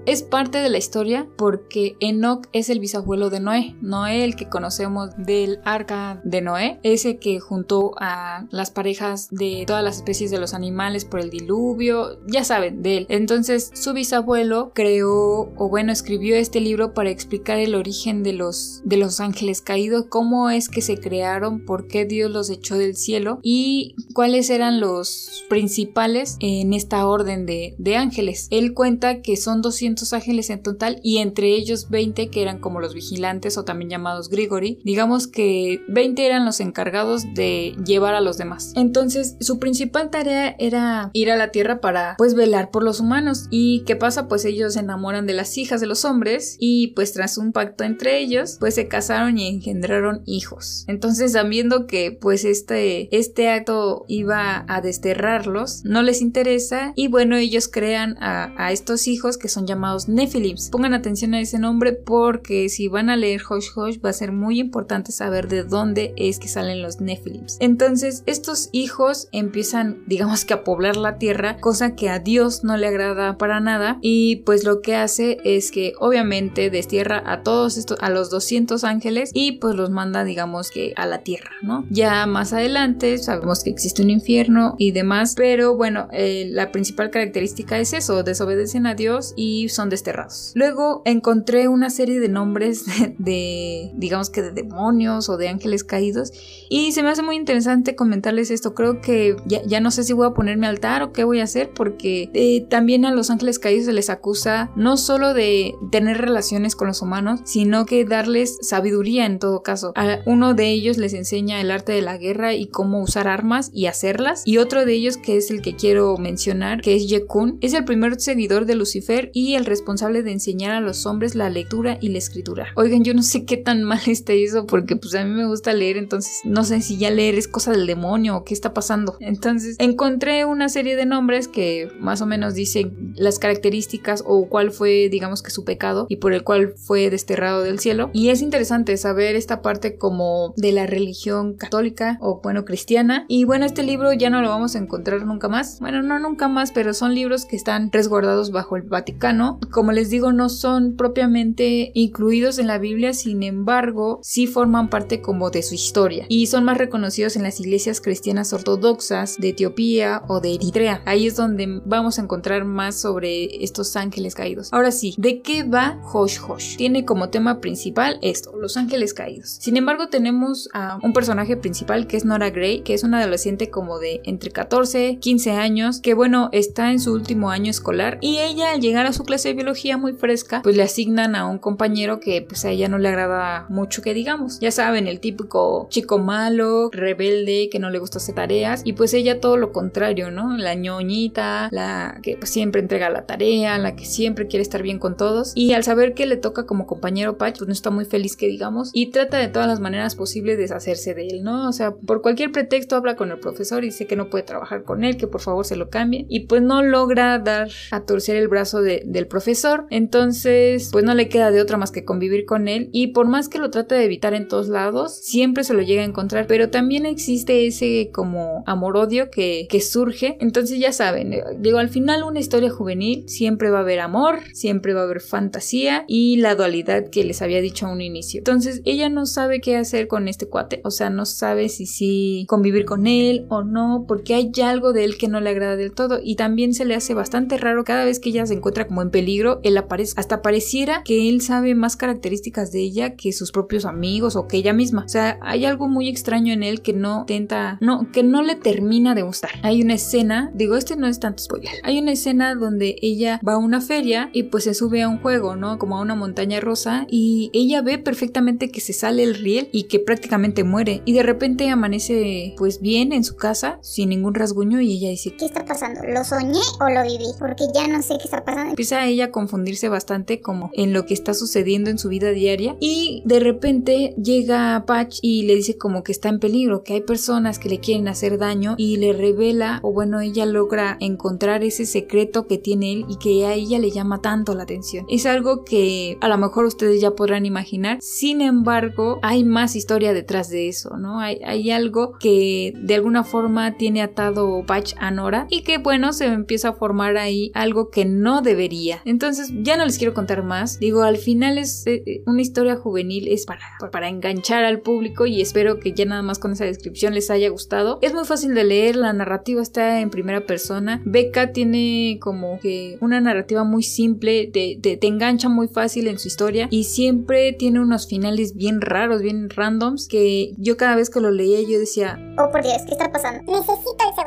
es 0.06 0.22
parte 0.22 0.58
de 0.58 0.68
la 0.68 0.78
historia 0.78 1.26
porque 1.36 1.96
Enoch 2.00 2.46
es 2.52 2.70
el 2.70 2.80
bisabuelo 2.80 3.30
de 3.30 3.40
Noé. 3.40 3.76
Noé, 3.80 4.24
el 4.24 4.36
que 4.36 4.48
conocemos 4.48 5.10
del 5.16 5.60
arca 5.64 6.20
de 6.24 6.40
Noé, 6.40 6.80
ese 6.82 7.18
que 7.18 7.38
juntó 7.40 7.92
a 7.98 8.46
las 8.50 8.70
parejas 8.70 9.28
de 9.30 9.64
todas 9.66 9.84
las 9.84 9.96
especies 9.96 10.30
de 10.30 10.38
los 10.38 10.54
animales 10.54 11.04
por 11.04 11.20
el 11.20 11.30
diluvio, 11.30 12.18
ya 12.26 12.44
saben, 12.44 12.82
de 12.82 12.98
él. 12.98 13.06
Entonces 13.08 13.70
su 13.74 13.92
bisabuelo 13.92 14.72
creó, 14.74 15.52
o 15.56 15.68
bueno, 15.68 15.92
escribió 15.92 16.36
este 16.36 16.60
libro 16.60 16.94
para 16.94 17.10
explicar 17.10 17.58
el 17.58 17.74
origen 17.74 18.22
de 18.22 18.32
los, 18.32 18.82
de 18.84 18.96
los 18.96 19.20
ángeles 19.20 19.60
caídos, 19.60 20.06
cómo 20.08 20.50
es 20.50 20.68
que 20.68 20.82
se 20.82 20.98
crearon, 20.98 21.64
por 21.64 21.86
qué 21.86 22.04
Dios 22.04 22.30
los 22.30 22.50
echó 22.50 22.76
del 22.76 22.96
cielo 22.96 23.38
y 23.42 23.94
cuáles 24.12 24.50
eran 24.50 24.80
los 24.80 25.44
principales 25.48 26.36
en 26.40 26.72
esta 26.72 27.06
orden 27.06 27.46
de, 27.46 27.74
de 27.78 27.96
ángeles. 27.96 28.48
Él 28.58 28.74
cuenta 28.74 29.20
que 29.20 29.36
son 29.36 29.60
200 29.60 30.12
ángeles 30.12 30.50
en 30.50 30.62
total 30.62 31.00
y 31.02 31.18
entre 31.18 31.48
ellos 31.54 31.90
20 31.90 32.30
que 32.30 32.42
eran 32.42 32.58
como 32.58 32.80
los 32.80 32.94
vigilantes 32.94 33.58
o 33.58 33.64
también 33.64 33.90
llamados 33.90 34.30
Grigori. 34.30 34.80
Digamos 34.84 35.26
que 35.26 35.82
20 35.88 36.24
eran 36.24 36.44
los 36.44 36.60
encargados 36.60 37.24
de 37.34 37.74
llevar 37.84 38.14
a 38.14 38.20
los 38.20 38.38
demás. 38.38 38.72
Entonces 38.76 39.36
su 39.40 39.58
principal 39.58 40.10
tarea 40.10 40.56
era 40.58 41.10
ir 41.12 41.30
a 41.30 41.36
la 41.36 41.50
tierra 41.50 41.80
para 41.80 42.14
pues 42.16 42.34
velar 42.34 42.70
por 42.70 42.82
los 42.82 43.00
humanos. 43.00 43.46
¿Y 43.50 43.84
qué 43.84 43.96
pasa? 43.96 44.28
Pues 44.28 44.44
ellos 44.44 44.74
se 44.74 44.80
enamoran 44.80 45.26
de 45.26 45.34
las 45.34 45.56
hijas 45.58 45.80
de 45.80 45.86
los 45.86 46.04
hombres 46.04 46.56
y 46.58 46.88
pues 46.88 47.12
tras 47.12 47.38
un 47.38 47.52
pacto 47.52 47.84
entre 47.84 48.18
ellos 48.18 48.56
pues 48.58 48.74
se 48.74 48.88
casaron 48.88 49.38
y 49.38 49.48
engendraron 49.48 50.22
hijos. 50.24 50.84
Entonces 50.88 51.32
sabiendo 51.32 51.86
que 51.86 52.12
pues 52.12 52.44
este, 52.44 53.14
este 53.16 53.50
acto 53.50 54.04
iba 54.08 54.64
a 54.68 54.80
desterrarlos, 54.80 55.84
no 55.84 56.02
les 56.02 56.22
interesa 56.22 56.92
y 56.96 57.08
bueno 57.08 57.36
ellos 57.36 57.68
crean 57.68 58.16
a 58.22 58.45
a, 58.56 58.72
estos 58.72 59.06
hijos 59.08 59.38
que 59.38 59.48
son 59.48 59.66
llamados 59.66 60.08
Nephilims. 60.08 60.70
Pongan 60.70 60.94
atención 60.94 61.34
a 61.34 61.40
ese 61.40 61.58
nombre 61.58 61.92
porque 61.92 62.68
si 62.68 62.88
van 62.88 63.10
a 63.10 63.16
leer 63.16 63.42
Hosh 63.48 63.68
Hosh 63.74 63.98
va 64.04 64.10
a 64.10 64.14
ser 64.14 64.32
muy 64.32 64.60
importante 64.60 65.12
saber 65.12 65.48
de 65.48 65.64
dónde 65.64 66.14
es 66.16 66.38
que 66.38 66.48
salen 66.48 66.82
los 66.82 67.00
Nephilims. 67.00 67.56
Entonces 67.60 68.22
estos 68.26 68.68
hijos 68.72 69.28
empiezan 69.32 70.02
digamos 70.06 70.44
que 70.44 70.54
a 70.54 70.64
poblar 70.64 70.96
la 70.96 71.18
tierra, 71.18 71.58
cosa 71.58 71.94
que 71.94 72.08
a 72.08 72.18
Dios 72.18 72.64
no 72.64 72.76
le 72.76 72.86
agrada 72.86 73.38
para 73.38 73.60
nada 73.60 73.98
y 74.00 74.36
pues 74.36 74.64
lo 74.64 74.80
que 74.80 74.96
hace 74.96 75.38
es 75.44 75.70
que 75.70 75.92
obviamente 75.98 76.70
destierra 76.70 77.22
a 77.26 77.42
todos 77.42 77.76
estos, 77.76 77.98
a 78.00 78.10
los 78.10 78.30
200 78.30 78.84
ángeles 78.84 79.30
y 79.32 79.52
pues 79.52 79.74
los 79.74 79.90
manda 79.90 80.24
digamos 80.24 80.70
que 80.70 80.92
a 80.96 81.06
la 81.06 81.18
tierra, 81.18 81.50
¿no? 81.62 81.84
Ya 81.90 82.26
más 82.26 82.52
adelante 82.52 83.18
sabemos 83.18 83.62
que 83.64 83.70
existe 83.70 84.02
un 84.02 84.10
infierno 84.10 84.74
y 84.78 84.92
demás, 84.92 85.34
pero 85.36 85.76
bueno, 85.76 86.08
eh, 86.12 86.48
la 86.50 86.72
principal 86.72 87.10
característica 87.10 87.78
es 87.78 87.92
eso, 87.92 88.22
desobedecen 88.36 88.86
a 88.86 88.94
Dios 88.94 89.32
y 89.34 89.70
son 89.70 89.88
desterrados. 89.88 90.52
Luego 90.54 91.00
encontré 91.06 91.68
una 91.68 91.88
serie 91.88 92.20
de 92.20 92.28
nombres 92.28 92.84
de, 93.18 93.90
digamos 93.94 94.28
que 94.28 94.42
de 94.42 94.50
demonios 94.50 95.30
o 95.30 95.38
de 95.38 95.48
ángeles 95.48 95.84
caídos 95.84 96.32
y 96.68 96.92
se 96.92 97.02
me 97.02 97.08
hace 97.08 97.22
muy 97.22 97.36
interesante 97.36 97.96
comentarles 97.96 98.50
esto. 98.50 98.74
Creo 98.74 99.00
que 99.00 99.36
ya, 99.46 99.80
no 99.80 99.90
sé 99.90 100.04
si 100.04 100.12
voy 100.12 100.26
a 100.26 100.34
ponerme 100.34 100.66
altar 100.66 101.02
o 101.02 101.12
qué 101.12 101.24
voy 101.24 101.40
a 101.40 101.44
hacer 101.44 101.70
porque 101.74 102.30
eh, 102.34 102.66
también 102.68 103.06
a 103.06 103.10
los 103.10 103.30
ángeles 103.30 103.58
caídos 103.58 103.86
se 103.86 103.92
les 103.92 104.10
acusa 104.10 104.70
no 104.76 104.96
solo 104.96 105.32
de 105.32 105.74
tener 105.90 106.18
relaciones 106.18 106.76
con 106.76 106.88
los 106.88 107.00
humanos, 107.00 107.40
sino 107.44 107.86
que 107.86 108.04
darles 108.04 108.58
sabiduría 108.60 109.24
en 109.24 109.38
todo 109.38 109.62
caso. 109.62 109.92
A 109.96 110.18
uno 110.26 110.54
de 110.54 110.70
ellos 110.70 110.98
les 110.98 111.14
enseña 111.14 111.60
el 111.60 111.70
arte 111.70 111.92
de 111.92 112.02
la 112.02 112.18
guerra 112.18 112.54
y 112.54 112.66
cómo 112.66 113.00
usar 113.00 113.28
armas 113.28 113.70
y 113.72 113.86
hacerlas 113.86 114.42
y 114.44 114.58
otro 114.58 114.84
de 114.84 114.92
ellos 114.92 115.16
que 115.16 115.36
es 115.38 115.50
el 115.50 115.62
que 115.62 115.74
quiero 115.74 116.16
mencionar 116.18 116.82
que 116.82 116.94
es 116.94 117.08
Yekun 117.08 117.58
es 117.60 117.72
el 117.72 117.84
primer 117.84 118.20
seguidor 118.26 118.66
de 118.66 118.74
Lucifer 118.74 119.30
y 119.32 119.54
el 119.54 119.64
responsable 119.64 120.22
de 120.22 120.32
enseñar 120.32 120.72
a 120.72 120.80
los 120.80 121.06
hombres 121.06 121.34
la 121.34 121.48
lectura 121.48 121.96
y 122.00 122.10
la 122.10 122.18
escritura. 122.18 122.66
Oigan, 122.74 123.04
yo 123.04 123.14
no 123.14 123.22
sé 123.22 123.44
qué 123.44 123.56
tan 123.56 123.82
mal 123.84 124.00
está 124.06 124.34
eso 124.34 124.66
porque 124.66 124.96
pues 124.96 125.14
a 125.14 125.24
mí 125.24 125.30
me 125.30 125.46
gusta 125.46 125.72
leer, 125.72 125.96
entonces 125.96 126.40
no 126.44 126.64
sé 126.64 126.82
si 126.82 126.98
ya 126.98 127.10
leer 127.10 127.36
es 127.36 127.48
cosa 127.48 127.72
del 127.72 127.86
demonio 127.86 128.36
o 128.36 128.44
qué 128.44 128.52
está 128.52 128.74
pasando. 128.74 129.16
Entonces 129.20 129.76
encontré 129.78 130.44
una 130.44 130.68
serie 130.68 130.96
de 130.96 131.06
nombres 131.06 131.48
que 131.48 131.88
más 131.98 132.20
o 132.20 132.26
menos 132.26 132.54
dicen 132.54 133.14
las 133.16 133.38
características 133.38 134.22
o 134.26 134.48
cuál 134.48 134.72
fue 134.72 135.08
digamos 135.08 135.42
que 135.42 135.50
su 135.50 135.64
pecado 135.64 136.06
y 136.08 136.16
por 136.16 136.32
el 136.32 136.42
cual 136.42 136.74
fue 136.76 137.08
desterrado 137.08 137.62
del 137.62 137.78
cielo. 137.78 138.10
Y 138.12 138.28
es 138.30 138.42
interesante 138.42 138.96
saber 138.96 139.36
esta 139.36 139.62
parte 139.62 139.96
como 139.96 140.52
de 140.56 140.72
la 140.72 140.86
religión 140.86 141.54
católica 141.54 142.18
o 142.20 142.40
bueno 142.42 142.64
cristiana. 142.64 143.24
Y 143.28 143.44
bueno, 143.44 143.64
este 143.64 143.82
libro 143.82 144.12
ya 144.12 144.30
no 144.30 144.42
lo 144.42 144.48
vamos 144.48 144.74
a 144.74 144.78
encontrar 144.78 145.24
nunca 145.24 145.48
más. 145.48 145.78
Bueno, 145.80 146.02
no 146.02 146.18
nunca 146.18 146.48
más, 146.48 146.72
pero 146.72 146.92
son 146.92 147.14
libros 147.14 147.44
que 147.44 147.56
están 147.56 147.90
resguardados 148.06 148.52
bajo 148.52 148.76
el 148.76 148.82
Vaticano. 148.82 149.58
Como 149.72 149.90
les 149.90 150.10
digo, 150.10 150.32
no 150.32 150.48
son 150.48 150.94
propiamente 150.94 151.90
incluidos 151.94 152.60
en 152.60 152.68
la 152.68 152.78
Biblia, 152.78 153.12
sin 153.12 153.42
embargo, 153.42 154.20
sí 154.22 154.46
forman 154.46 154.88
parte 154.90 155.20
como 155.20 155.50
de 155.50 155.64
su 155.64 155.74
historia 155.74 156.24
y 156.28 156.46
son 156.46 156.62
más 156.62 156.78
reconocidos 156.78 157.34
en 157.34 157.42
las 157.42 157.58
iglesias 157.58 158.00
cristianas 158.00 158.52
ortodoxas 158.52 159.38
de 159.38 159.48
Etiopía 159.48 160.22
o 160.28 160.40
de 160.40 160.54
Eritrea. 160.54 161.02
Ahí 161.04 161.26
es 161.26 161.34
donde 161.34 161.80
vamos 161.84 162.20
a 162.20 162.22
encontrar 162.22 162.64
más 162.64 162.94
sobre 162.94 163.64
estos 163.64 163.96
ángeles 163.96 164.36
caídos. 164.36 164.72
Ahora 164.72 164.92
sí, 164.92 165.16
¿de 165.18 165.42
qué 165.42 165.64
va 165.64 166.00
Hosh 166.12 166.38
Hosh? 166.46 166.76
Tiene 166.76 167.04
como 167.04 167.30
tema 167.30 167.60
principal 167.60 168.20
esto, 168.22 168.54
los 168.56 168.76
ángeles 168.76 169.14
caídos. 169.14 169.56
Sin 169.60 169.76
embargo, 169.76 170.06
tenemos 170.06 170.68
a 170.72 171.00
un 171.02 171.12
personaje 171.12 171.56
principal 171.56 172.06
que 172.06 172.16
es 172.16 172.24
Nora 172.24 172.50
Gray, 172.50 172.82
que 172.82 172.94
es 172.94 173.02
una 173.02 173.18
adolescente 173.18 173.68
como 173.68 173.98
de 173.98 174.20
entre 174.24 174.52
14, 174.52 175.18
15 175.20 175.50
años, 175.50 176.00
que 176.00 176.14
bueno, 176.14 176.50
está 176.52 176.92
en 176.92 177.00
su 177.00 177.12
último 177.12 177.50
año 177.50 177.72
escolar 177.72 177.95
y 178.20 178.38
ella 178.38 178.72
al 178.72 178.80
llegar 178.80 179.06
a 179.06 179.12
su 179.12 179.24
clase 179.24 179.48
de 179.48 179.54
biología 179.54 179.96
muy 179.96 180.12
fresca, 180.12 180.62
pues 180.62 180.76
le 180.76 180.82
asignan 180.82 181.34
a 181.34 181.46
un 181.46 181.58
compañero 181.58 182.20
que 182.20 182.42
pues 182.42 182.64
a 182.64 182.70
ella 182.70 182.88
no 182.88 182.98
le 182.98 183.08
agrada 183.08 183.66
mucho 183.68 184.02
que 184.02 184.14
digamos. 184.14 184.60
Ya 184.60 184.70
saben, 184.70 185.06
el 185.06 185.20
típico 185.20 185.86
chico 185.90 186.18
malo, 186.18 186.90
rebelde, 186.92 187.68
que 187.70 187.78
no 187.78 187.90
le 187.90 187.98
gusta 187.98 188.18
hacer 188.18 188.34
tareas 188.34 188.82
y 188.84 188.92
pues 188.92 189.14
ella 189.14 189.40
todo 189.40 189.56
lo 189.56 189.72
contrario, 189.72 190.30
¿no? 190.30 190.56
La 190.56 190.74
ñoñita, 190.74 191.68
la 191.72 192.18
que 192.22 192.36
pues, 192.36 192.50
siempre 192.50 192.80
entrega 192.80 193.10
la 193.10 193.26
tarea, 193.26 193.78
la 193.78 193.96
que 193.96 194.04
siempre 194.04 194.46
quiere 194.46 194.62
estar 194.62 194.82
bien 194.82 194.98
con 194.98 195.16
todos 195.16 195.52
y 195.54 195.72
al 195.72 195.84
saber 195.84 196.14
que 196.14 196.26
le 196.26 196.36
toca 196.36 196.66
como 196.66 196.86
compañero 196.86 197.38
Patch, 197.38 197.58
pues 197.58 197.68
no 197.68 197.72
está 197.72 197.90
muy 197.90 198.04
feliz 198.04 198.36
que 198.36 198.46
digamos 198.46 198.90
y 198.92 199.06
trata 199.06 199.38
de 199.38 199.48
todas 199.48 199.68
las 199.68 199.80
maneras 199.80 200.14
posibles 200.14 200.58
deshacerse 200.58 201.14
de 201.14 201.28
él, 201.28 201.42
¿no? 201.42 201.68
O 201.68 201.72
sea, 201.72 201.94
por 201.94 202.22
cualquier 202.22 202.52
pretexto 202.52 202.96
habla 202.96 203.16
con 203.16 203.30
el 203.30 203.38
profesor 203.38 203.84
y 203.84 203.88
dice 203.88 204.06
que 204.06 204.16
no 204.16 204.30
puede 204.30 204.44
trabajar 204.44 204.84
con 204.84 205.04
él, 205.04 205.16
que 205.16 205.26
por 205.26 205.40
favor 205.40 205.64
se 205.64 205.76
lo 205.76 205.90
cambie 205.90 206.26
y 206.28 206.40
pues 206.40 206.62
no 206.62 206.82
logra 206.82 207.38
dar 207.38 207.68
a 207.90 208.04
torcer 208.04 208.36
el 208.36 208.48
brazo 208.48 208.82
del 208.82 209.26
profesor, 209.26 209.86
entonces 209.90 210.90
pues 210.92 211.04
no 211.04 211.14
le 211.14 211.28
queda 211.28 211.50
de 211.50 211.60
otra 211.60 211.76
más 211.76 211.90
que 211.90 212.04
convivir 212.04 212.44
con 212.44 212.68
él. 212.68 212.88
Y 212.92 213.08
por 213.08 213.26
más 213.26 213.48
que 213.48 213.58
lo 213.58 213.70
trate 213.70 213.94
de 213.94 214.04
evitar 214.04 214.34
en 214.34 214.48
todos 214.48 214.68
lados, 214.68 215.16
siempre 215.22 215.64
se 215.64 215.74
lo 215.74 215.82
llega 215.82 216.02
a 216.02 216.06
encontrar, 216.06 216.46
pero 216.46 216.70
también 216.70 217.06
existe 217.06 217.66
ese 217.66 218.10
como 218.12 218.64
amor-odio 218.66 219.30
que, 219.30 219.66
que 219.70 219.80
surge, 219.80 220.36
entonces 220.40 220.78
ya 220.78 220.92
saben, 220.92 221.32
eh, 221.32 221.42
digo, 221.58 221.78
al 221.78 221.88
final 221.88 222.24
una 222.24 222.40
historia 222.40 222.70
juvenil 222.70 223.28
siempre 223.28 223.70
va 223.70 223.78
a 223.78 223.82
haber 223.82 224.00
amor, 224.00 224.40
siempre 224.52 224.94
va 224.94 225.00
a 225.00 225.04
haber 225.04 225.20
fantasía 225.20 226.04
y 226.08 226.36
la 226.36 226.54
dualidad 226.54 227.08
que 227.10 227.24
les 227.24 227.42
había 227.42 227.60
dicho 227.60 227.86
a 227.86 227.92
un 227.92 228.00
inicio. 228.00 228.38
Entonces 228.38 228.82
ella 228.84 229.08
no 229.08 229.26
sabe 229.26 229.60
qué 229.60 229.76
hacer 229.76 230.08
con 230.08 230.28
este 230.28 230.48
cuate, 230.48 230.80
o 230.84 230.90
sea, 230.90 231.10
no 231.10 231.26
sabe 231.26 231.68
si 231.68 231.86
sí 231.86 232.46
convivir 232.48 232.84
con 232.84 233.06
él 233.06 233.46
o 233.48 233.62
no, 233.62 234.04
porque 234.06 234.34
hay 234.34 234.50
algo 234.62 234.92
de 234.92 235.04
él 235.04 235.18
que 235.18 235.28
no 235.28 235.40
le 235.40 235.50
agrada 235.50 235.76
del 235.76 235.92
todo. 235.92 236.20
Y 236.22 236.36
también 236.36 236.74
se 236.74 236.84
le 236.84 236.94
hace 236.94 237.14
bastante 237.14 237.58
raro 237.58 237.75
cada 237.84 238.04
vez 238.04 238.20
que 238.20 238.30
ella 238.30 238.46
se 238.46 238.54
encuentra 238.54 238.86
como 238.86 239.02
en 239.02 239.10
peligro, 239.10 239.60
él 239.62 239.76
aparece, 239.76 240.14
hasta 240.16 240.42
pareciera 240.42 241.02
que 241.04 241.28
él 241.28 241.40
sabe 241.40 241.74
más 241.74 241.96
características 241.96 242.72
de 242.72 242.80
ella 242.80 243.16
que 243.16 243.32
sus 243.32 243.52
propios 243.52 243.84
amigos 243.84 244.36
o 244.36 244.46
que 244.46 244.56
ella 244.56 244.72
misma. 244.72 245.04
O 245.04 245.08
sea, 245.08 245.38
hay 245.42 245.64
algo 245.64 245.88
muy 245.88 246.08
extraño 246.08 246.52
en 246.52 246.62
él 246.62 246.82
que 246.82 246.92
no 246.92 247.24
tenta, 247.26 247.78
no, 247.80 248.10
que 248.12 248.22
no 248.22 248.42
le 248.42 248.56
termina 248.56 249.14
de 249.14 249.22
gustar. 249.22 249.50
Hay 249.62 249.82
una 249.82 249.94
escena, 249.94 250.50
digo, 250.54 250.76
este 250.76 250.96
no 250.96 251.06
es 251.06 251.20
tanto 251.20 251.42
spoiler. 251.42 251.72
Hay 251.82 251.98
una 251.98 252.12
escena 252.12 252.54
donde 252.54 252.96
ella 253.02 253.40
va 253.46 253.54
a 253.54 253.58
una 253.58 253.80
feria 253.80 254.30
y 254.32 254.44
pues 254.44 254.64
se 254.64 254.74
sube 254.74 255.02
a 255.02 255.08
un 255.08 255.18
juego, 255.20 255.56
¿no? 255.56 255.78
Como 255.78 255.96
a 255.96 256.00
una 256.00 256.14
montaña 256.14 256.60
rosa 256.60 257.06
y 257.08 257.50
ella 257.52 257.82
ve 257.82 257.98
perfectamente 257.98 258.70
que 258.70 258.80
se 258.80 258.92
sale 258.92 259.22
el 259.22 259.34
riel 259.34 259.68
y 259.72 259.84
que 259.84 260.00
prácticamente 260.00 260.64
muere 260.64 261.02
y 261.04 261.12
de 261.12 261.22
repente 261.22 261.68
amanece 261.70 262.54
pues 262.56 262.80
bien 262.80 263.12
en 263.12 263.24
su 263.24 263.36
casa 263.36 263.78
sin 263.82 264.10
ningún 264.10 264.34
rasguño 264.34 264.80
y 264.80 264.92
ella 264.92 265.10
dice 265.10 265.34
¿qué 265.36 265.46
está 265.46 265.64
pasando? 265.64 266.00
¿Lo 266.04 266.24
soñé 266.24 266.60
o 266.80 266.88
lo 266.88 267.02
viví? 267.02 267.26
Porque 267.38 267.65
ya 267.74 267.88
no 267.88 268.02
sé 268.02 268.16
qué 268.18 268.24
está 268.24 268.44
pasando. 268.44 268.70
Empieza 268.70 269.06
ella 269.06 269.26
a 269.26 269.30
confundirse 269.30 269.88
bastante 269.88 270.40
como 270.40 270.70
en 270.74 270.92
lo 270.92 271.06
que 271.06 271.14
está 271.14 271.34
sucediendo 271.34 271.90
en 271.90 271.98
su 271.98 272.08
vida 272.08 272.30
diaria 272.30 272.76
y 272.80 273.22
de 273.24 273.40
repente 273.40 274.14
llega 274.22 274.84
Patch 274.86 275.18
y 275.22 275.42
le 275.42 275.54
dice 275.54 275.76
como 275.76 276.02
que 276.02 276.12
está 276.12 276.28
en 276.28 276.40
peligro, 276.40 276.82
que 276.82 276.94
hay 276.94 277.00
personas 277.00 277.58
que 277.58 277.68
le 277.68 277.80
quieren 277.80 278.08
hacer 278.08 278.38
daño 278.38 278.74
y 278.78 278.96
le 278.96 279.12
revela 279.12 279.80
o 279.82 279.92
bueno 279.92 280.20
ella 280.20 280.46
logra 280.46 280.96
encontrar 281.00 281.64
ese 281.64 281.86
secreto 281.86 282.46
que 282.46 282.58
tiene 282.58 282.92
él 282.92 283.06
y 283.08 283.16
que 283.16 283.46
a 283.46 283.54
ella 283.54 283.78
le 283.78 283.90
llama 283.90 284.20
tanto 284.20 284.54
la 284.54 284.64
atención. 284.64 285.06
Es 285.08 285.26
algo 285.26 285.64
que 285.64 286.18
a 286.20 286.28
lo 286.28 286.38
mejor 286.38 286.64
ustedes 286.66 287.00
ya 287.00 287.12
podrán 287.12 287.46
imaginar, 287.46 287.98
sin 288.00 288.40
embargo 288.40 289.18
hay 289.22 289.44
más 289.44 289.76
historia 289.76 290.12
detrás 290.12 290.50
de 290.50 290.68
eso, 290.68 290.96
¿no? 290.96 291.20
Hay, 291.20 291.40
hay 291.44 291.70
algo 291.70 292.16
que 292.18 292.72
de 292.76 292.94
alguna 292.94 293.24
forma 293.24 293.76
tiene 293.76 294.02
atado 294.02 294.64
Patch 294.66 294.94
a 294.98 295.10
Nora 295.10 295.46
y 295.50 295.62
que 295.62 295.78
bueno 295.78 296.12
se 296.12 296.26
empieza 296.26 296.70
a 296.70 296.72
formar 296.72 297.16
ahí 297.16 297.50
algo 297.56 297.90
que 297.90 298.04
no 298.04 298.42
debería. 298.42 299.02
Entonces 299.04 299.50
ya 299.62 299.76
no 299.76 299.84
les 299.84 299.98
quiero 299.98 300.14
contar 300.14 300.42
más, 300.42 300.78
digo 300.78 301.02
al 301.02 301.16
final 301.16 301.58
es 301.58 301.86
eh, 301.86 302.02
eh, 302.06 302.22
una 302.26 302.42
historia 302.42 302.76
juvenil, 302.76 303.28
es 303.28 303.46
para, 303.46 303.60
para 303.90 304.08
enganchar 304.08 304.64
al 304.64 304.80
público 304.80 305.26
y 305.26 305.40
espero 305.40 305.80
que 305.80 305.92
ya 305.92 306.04
nada 306.04 306.22
más 306.22 306.38
con 306.38 306.52
esa 306.52 306.64
descripción 306.64 307.14
les 307.14 307.30
haya 307.30 307.48
gustado. 307.48 307.98
Es 308.02 308.14
muy 308.14 308.24
fácil 308.24 308.54
de 308.54 308.64
leer, 308.64 308.96
la 308.96 309.12
narrativa 309.12 309.62
está 309.62 310.00
en 310.00 310.10
primera 310.10 310.46
persona, 310.46 311.02
Becca 311.04 311.52
tiene 311.52 312.18
como 312.20 312.58
que 312.60 312.98
una 313.00 313.20
narrativa 313.20 313.64
muy 313.64 313.82
simple, 313.82 314.46
te, 314.52 314.78
te, 314.80 314.96
te 314.96 315.06
engancha 315.06 315.48
muy 315.48 315.68
fácil 315.68 316.08
en 316.08 316.18
su 316.18 316.28
historia 316.28 316.68
y 316.70 316.84
siempre 316.84 317.52
tiene 317.52 317.80
unos 317.80 318.06
finales 318.06 318.54
bien 318.54 318.80
raros, 318.80 319.22
bien 319.22 319.50
randoms, 319.50 320.08
que 320.08 320.52
yo 320.58 320.76
cada 320.76 320.96
vez 320.96 321.10
que 321.10 321.20
lo 321.20 321.30
leía 321.30 321.60
yo 321.62 321.78
decía, 321.78 322.18
oh 322.38 322.50
por 322.50 322.62
Dios, 322.62 322.82
¿qué 322.86 322.92
está 322.92 323.10
pasando? 323.10 323.40
Necesito 323.50 323.96
el 324.08 324.14
segundo 324.14 324.25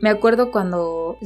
Me 0.00 0.10
acuerdo 0.10 0.52
cuando 0.52 1.16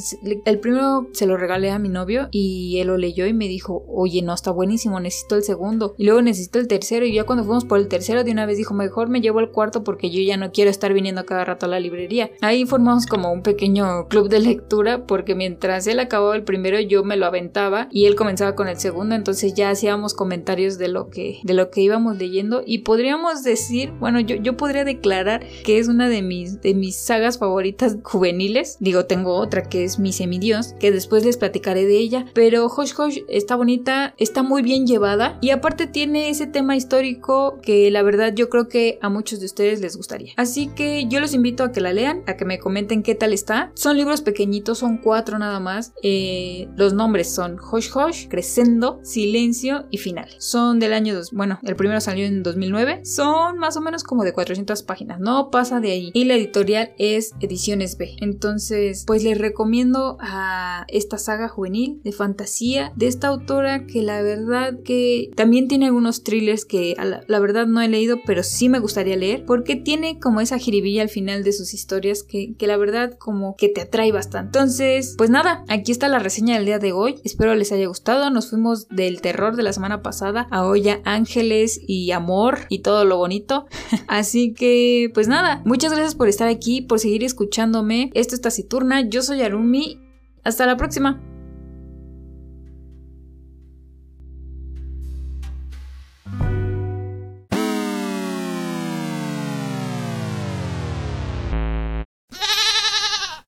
el 0.47 0.59
primero 0.61 1.09
se 1.13 1.27
lo 1.27 1.37
regalé 1.37 1.71
a 1.71 1.79
mi 1.79 1.91
novio 1.91 2.29
y 2.31 2.79
él 2.79 2.89
lo 2.89 2.97
leyó 2.97 3.27
y 3.27 3.35
me 3.35 3.47
dijo, 3.47 3.85
oye, 3.87 4.23
no, 4.23 4.33
está 4.33 4.51
buenísimo, 4.51 4.99
necesito 4.99 5.37
el 5.37 5.43
segundo. 5.43 5.95
Y 5.99 6.05
luego 6.05 6.23
necesito 6.23 6.59
el 6.59 6.69
tercero 6.69 7.05
y 7.05 7.13
ya 7.13 7.25
cuando 7.25 7.45
fuimos 7.45 7.67
por 7.67 7.79
el 7.79 7.89
tercero 7.89 8.25
de 8.25 8.33
una 8.33 8.47
vez 8.47 8.57
dijo, 8.57 8.73
mejor 8.73 9.09
me 9.09 9.21
llevo 9.21 9.41
el 9.41 9.51
cuarto 9.51 9.85
porque 9.85 10.11
yo 10.11 10.23
ya 10.23 10.39
no 10.39 10.53
quiero 10.53 10.71
estar 10.71 10.95
viniendo 10.95 11.27
cada 11.27 11.45
rato 11.45 11.67
a 11.67 11.69
la 11.69 11.81
librería. 11.81 12.31
Ahí 12.41 12.65
formamos 12.65 13.07
como 13.07 13.31
un 13.31 13.43
pequeño 13.43 14.09
club 14.09 14.31
de 14.31 14.41
lectura 14.41 15.07
porque 15.07 15.35
mientras 15.35 15.87
él 15.87 16.01
acababa 16.01 16.35
el 16.35 16.45
primero 16.45 16.81
yo 16.81 17.05
me 17.05 17.17
lo 17.17 17.27
aventaba 17.27 17.89
y 17.91 18.07
él 18.07 18.15
comenzaba 18.15 18.55
con 18.55 18.69
el 18.69 18.79
segundo, 18.79 19.15
entonces 19.15 19.53
ya 19.53 19.69
hacíamos 19.69 20.15
comentarios 20.15 20.79
de 20.79 20.89
lo 20.89 21.11
que, 21.11 21.41
de 21.43 21.55
lo 21.55 21.71
que 21.71 21.83
íbamos 21.83 22.17
leyendo 22.17 22.63
y 22.65 22.79
podríamos 22.79 23.43
decir, 23.43 23.93
bueno, 24.01 24.19
yo, 24.21 24.37
yo 24.37 24.57
podría 24.57 24.85
declarar 24.85 25.45
que 25.65 25.79
es 25.79 25.89
una 25.89 26.09
de 26.09 26.23
mis, 26.23 26.63
de 26.63 26.73
mis 26.73 26.97
sagas 26.97 27.39
favoritas 27.39 27.99
juveniles 28.13 28.77
Digo, 28.81 29.07
tengo 29.07 29.35
otra 29.35 29.63
que 29.63 29.85
es 29.85 29.99
Mi 29.99 30.13
Semidios, 30.13 30.75
que 30.79 30.93
después 30.93 31.25
les 31.25 31.37
platicaré 31.37 31.87
de 31.87 31.99
ella. 31.99 32.27
Pero 32.35 32.67
Hosh 32.67 32.93
Hosh 32.97 33.19
está 33.29 33.57
bonita, 33.57 34.15
está 34.19 34.43
muy 34.43 34.63
bien 34.63 34.87
llevada 34.87 35.39
y 35.41 35.51
aparte 35.51 35.87
tiene 35.87 36.31
ese 36.31 36.47
tema 36.47 36.77
histórico 36.77 37.59
que 37.63 37.91
la 37.91 38.03
verdad 38.03 38.33
yo 38.35 38.49
creo 38.49 38.69
que 38.69 38.99
a 39.03 39.09
muchos 39.09 39.41
de 39.41 39.47
ustedes 39.47 39.81
les 39.81 39.97
gustaría. 39.97 40.33
Así 40.37 40.69
que 40.69 41.07
yo 41.09 41.21
los 41.21 41.35
invito 41.35 41.65
a 41.65 41.73
que 41.73 41.81
la 41.81 41.93
lean, 41.93 42.23
a 42.27 42.37
que 42.37 42.45
me 42.45 42.59
comenten 42.59 43.03
qué 43.03 43.15
tal 43.15 43.33
está. 43.33 43.73
Son 43.75 43.97
libros 43.97 44.21
pequeñitos, 44.21 44.79
son 44.79 44.99
cuatro 44.99 45.39
nada 45.39 45.61
más. 45.61 45.93
Eh, 46.03 46.69
los 46.77 46.93
nombres 46.93 47.33
son 47.33 47.59
Hosh 47.59 47.91
Hosh, 47.95 48.29
Crescendo, 48.29 49.01
Silencio 49.03 49.87
y 49.91 49.99
Final. 49.99 50.29
Son 50.39 50.79
del 50.79 50.93
año 50.93 51.15
2. 51.15 51.31
Bueno, 51.33 51.59
el 51.63 51.77
primero 51.77 52.01
salió 52.01 52.27
en 52.27 52.43
2009. 52.43 53.05
Son 53.05 53.59
más 53.59 53.77
o 53.77 53.81
menos 53.81 54.05
como 54.05 54.25
de 54.25 54.33
400 54.33 54.83
páginas. 54.83 55.21
No 55.21 55.51
pasa 55.51 55.81
de 55.81 55.93
ahí. 55.93 56.11
Y 56.15 56.25
la 56.25 56.35
editorial 56.35 56.93
es 56.99 57.33
Ediciones 57.41 57.97
B. 57.97 58.02
Entonces 58.21 59.05
pues 59.07 59.23
les 59.25 59.39
recomiendo 59.39 60.17
a 60.21 60.85
esta 60.89 61.19
saga 61.19 61.49
juvenil 61.49 62.01
de 62.05 62.13
fantasía 62.13 62.93
de 62.97 63.07
esta 63.07 63.29
autora 63.29 63.87
que 63.87 64.03
la 64.03 64.23
verdad 64.23 64.79
que 64.85 65.31
también 65.37 65.69
tiene 65.69 65.87
algunos 65.87 66.23
thrillers 66.25 66.65
que 66.65 66.95
la, 67.27 67.41
verdad 67.41 67.67
no 67.67 67.81
he 67.81 67.89
leído, 67.89 68.19
pero 68.25 68.43
sí 68.43 68.69
me 68.69 68.79
gustaría 68.79 69.17
leer 69.17 69.45
porque 69.45 69.77
tiene 69.77 70.21
como 70.21 70.41
esa 70.41 70.59
jiribilla 70.59 71.03
al 71.03 71.09
final 71.09 71.43
de 71.43 71.53
sus 71.53 71.75
historias 71.75 72.23
que, 72.23 72.55
que 72.55 72.67
la 72.67 72.77
verdad 72.77 73.17
como 73.19 73.57
que 73.57 73.69
te 73.69 73.81
atrae 73.81 74.13
bastante. 74.13 74.59
Entonces, 74.59 75.15
pues 75.19 75.31
nada, 75.31 75.65
aquí 75.69 75.93
está 75.93 76.09
la 76.09 76.19
reseña 76.19 76.57
del 76.57 76.67
día 76.67 76.79
de 76.79 76.93
hoy. 76.93 77.17
Espero 77.25 77.55
les 77.55 77.73
haya 77.73 77.87
gustado. 77.87 78.31
Nos 78.31 78.51
fuimos 78.51 78.89
del 78.89 79.21
terror 79.21 79.57
de 79.57 79.63
la 79.63 79.73
semana 79.73 80.03
pasada 80.03 80.47
a 80.51 80.65
Olla 80.65 81.01
Ángeles 81.05 81.81
y 81.87 82.11
Amor 82.13 82.61
y 82.69 82.81
todo 82.81 83.05
lo 83.05 83.17
bonito. 83.17 83.67
Así 84.09 84.53
que, 84.53 85.11
pues 85.15 85.29
nada, 85.29 85.63
muchas 85.65 85.93
gracias 85.93 86.15
por 86.15 86.29
estar 86.29 86.49
aquí, 86.49 86.81
por 86.83 87.01
seguir 87.01 87.25
escuchándome. 87.25 87.92
Esto 88.15 88.35
es 88.35 88.41
Taciturna, 88.41 89.03
yo 89.03 89.23
soy 89.23 89.43
Arumi. 89.43 90.01
Hasta 90.45 90.67
la 90.67 90.77
próxima. 90.77 91.21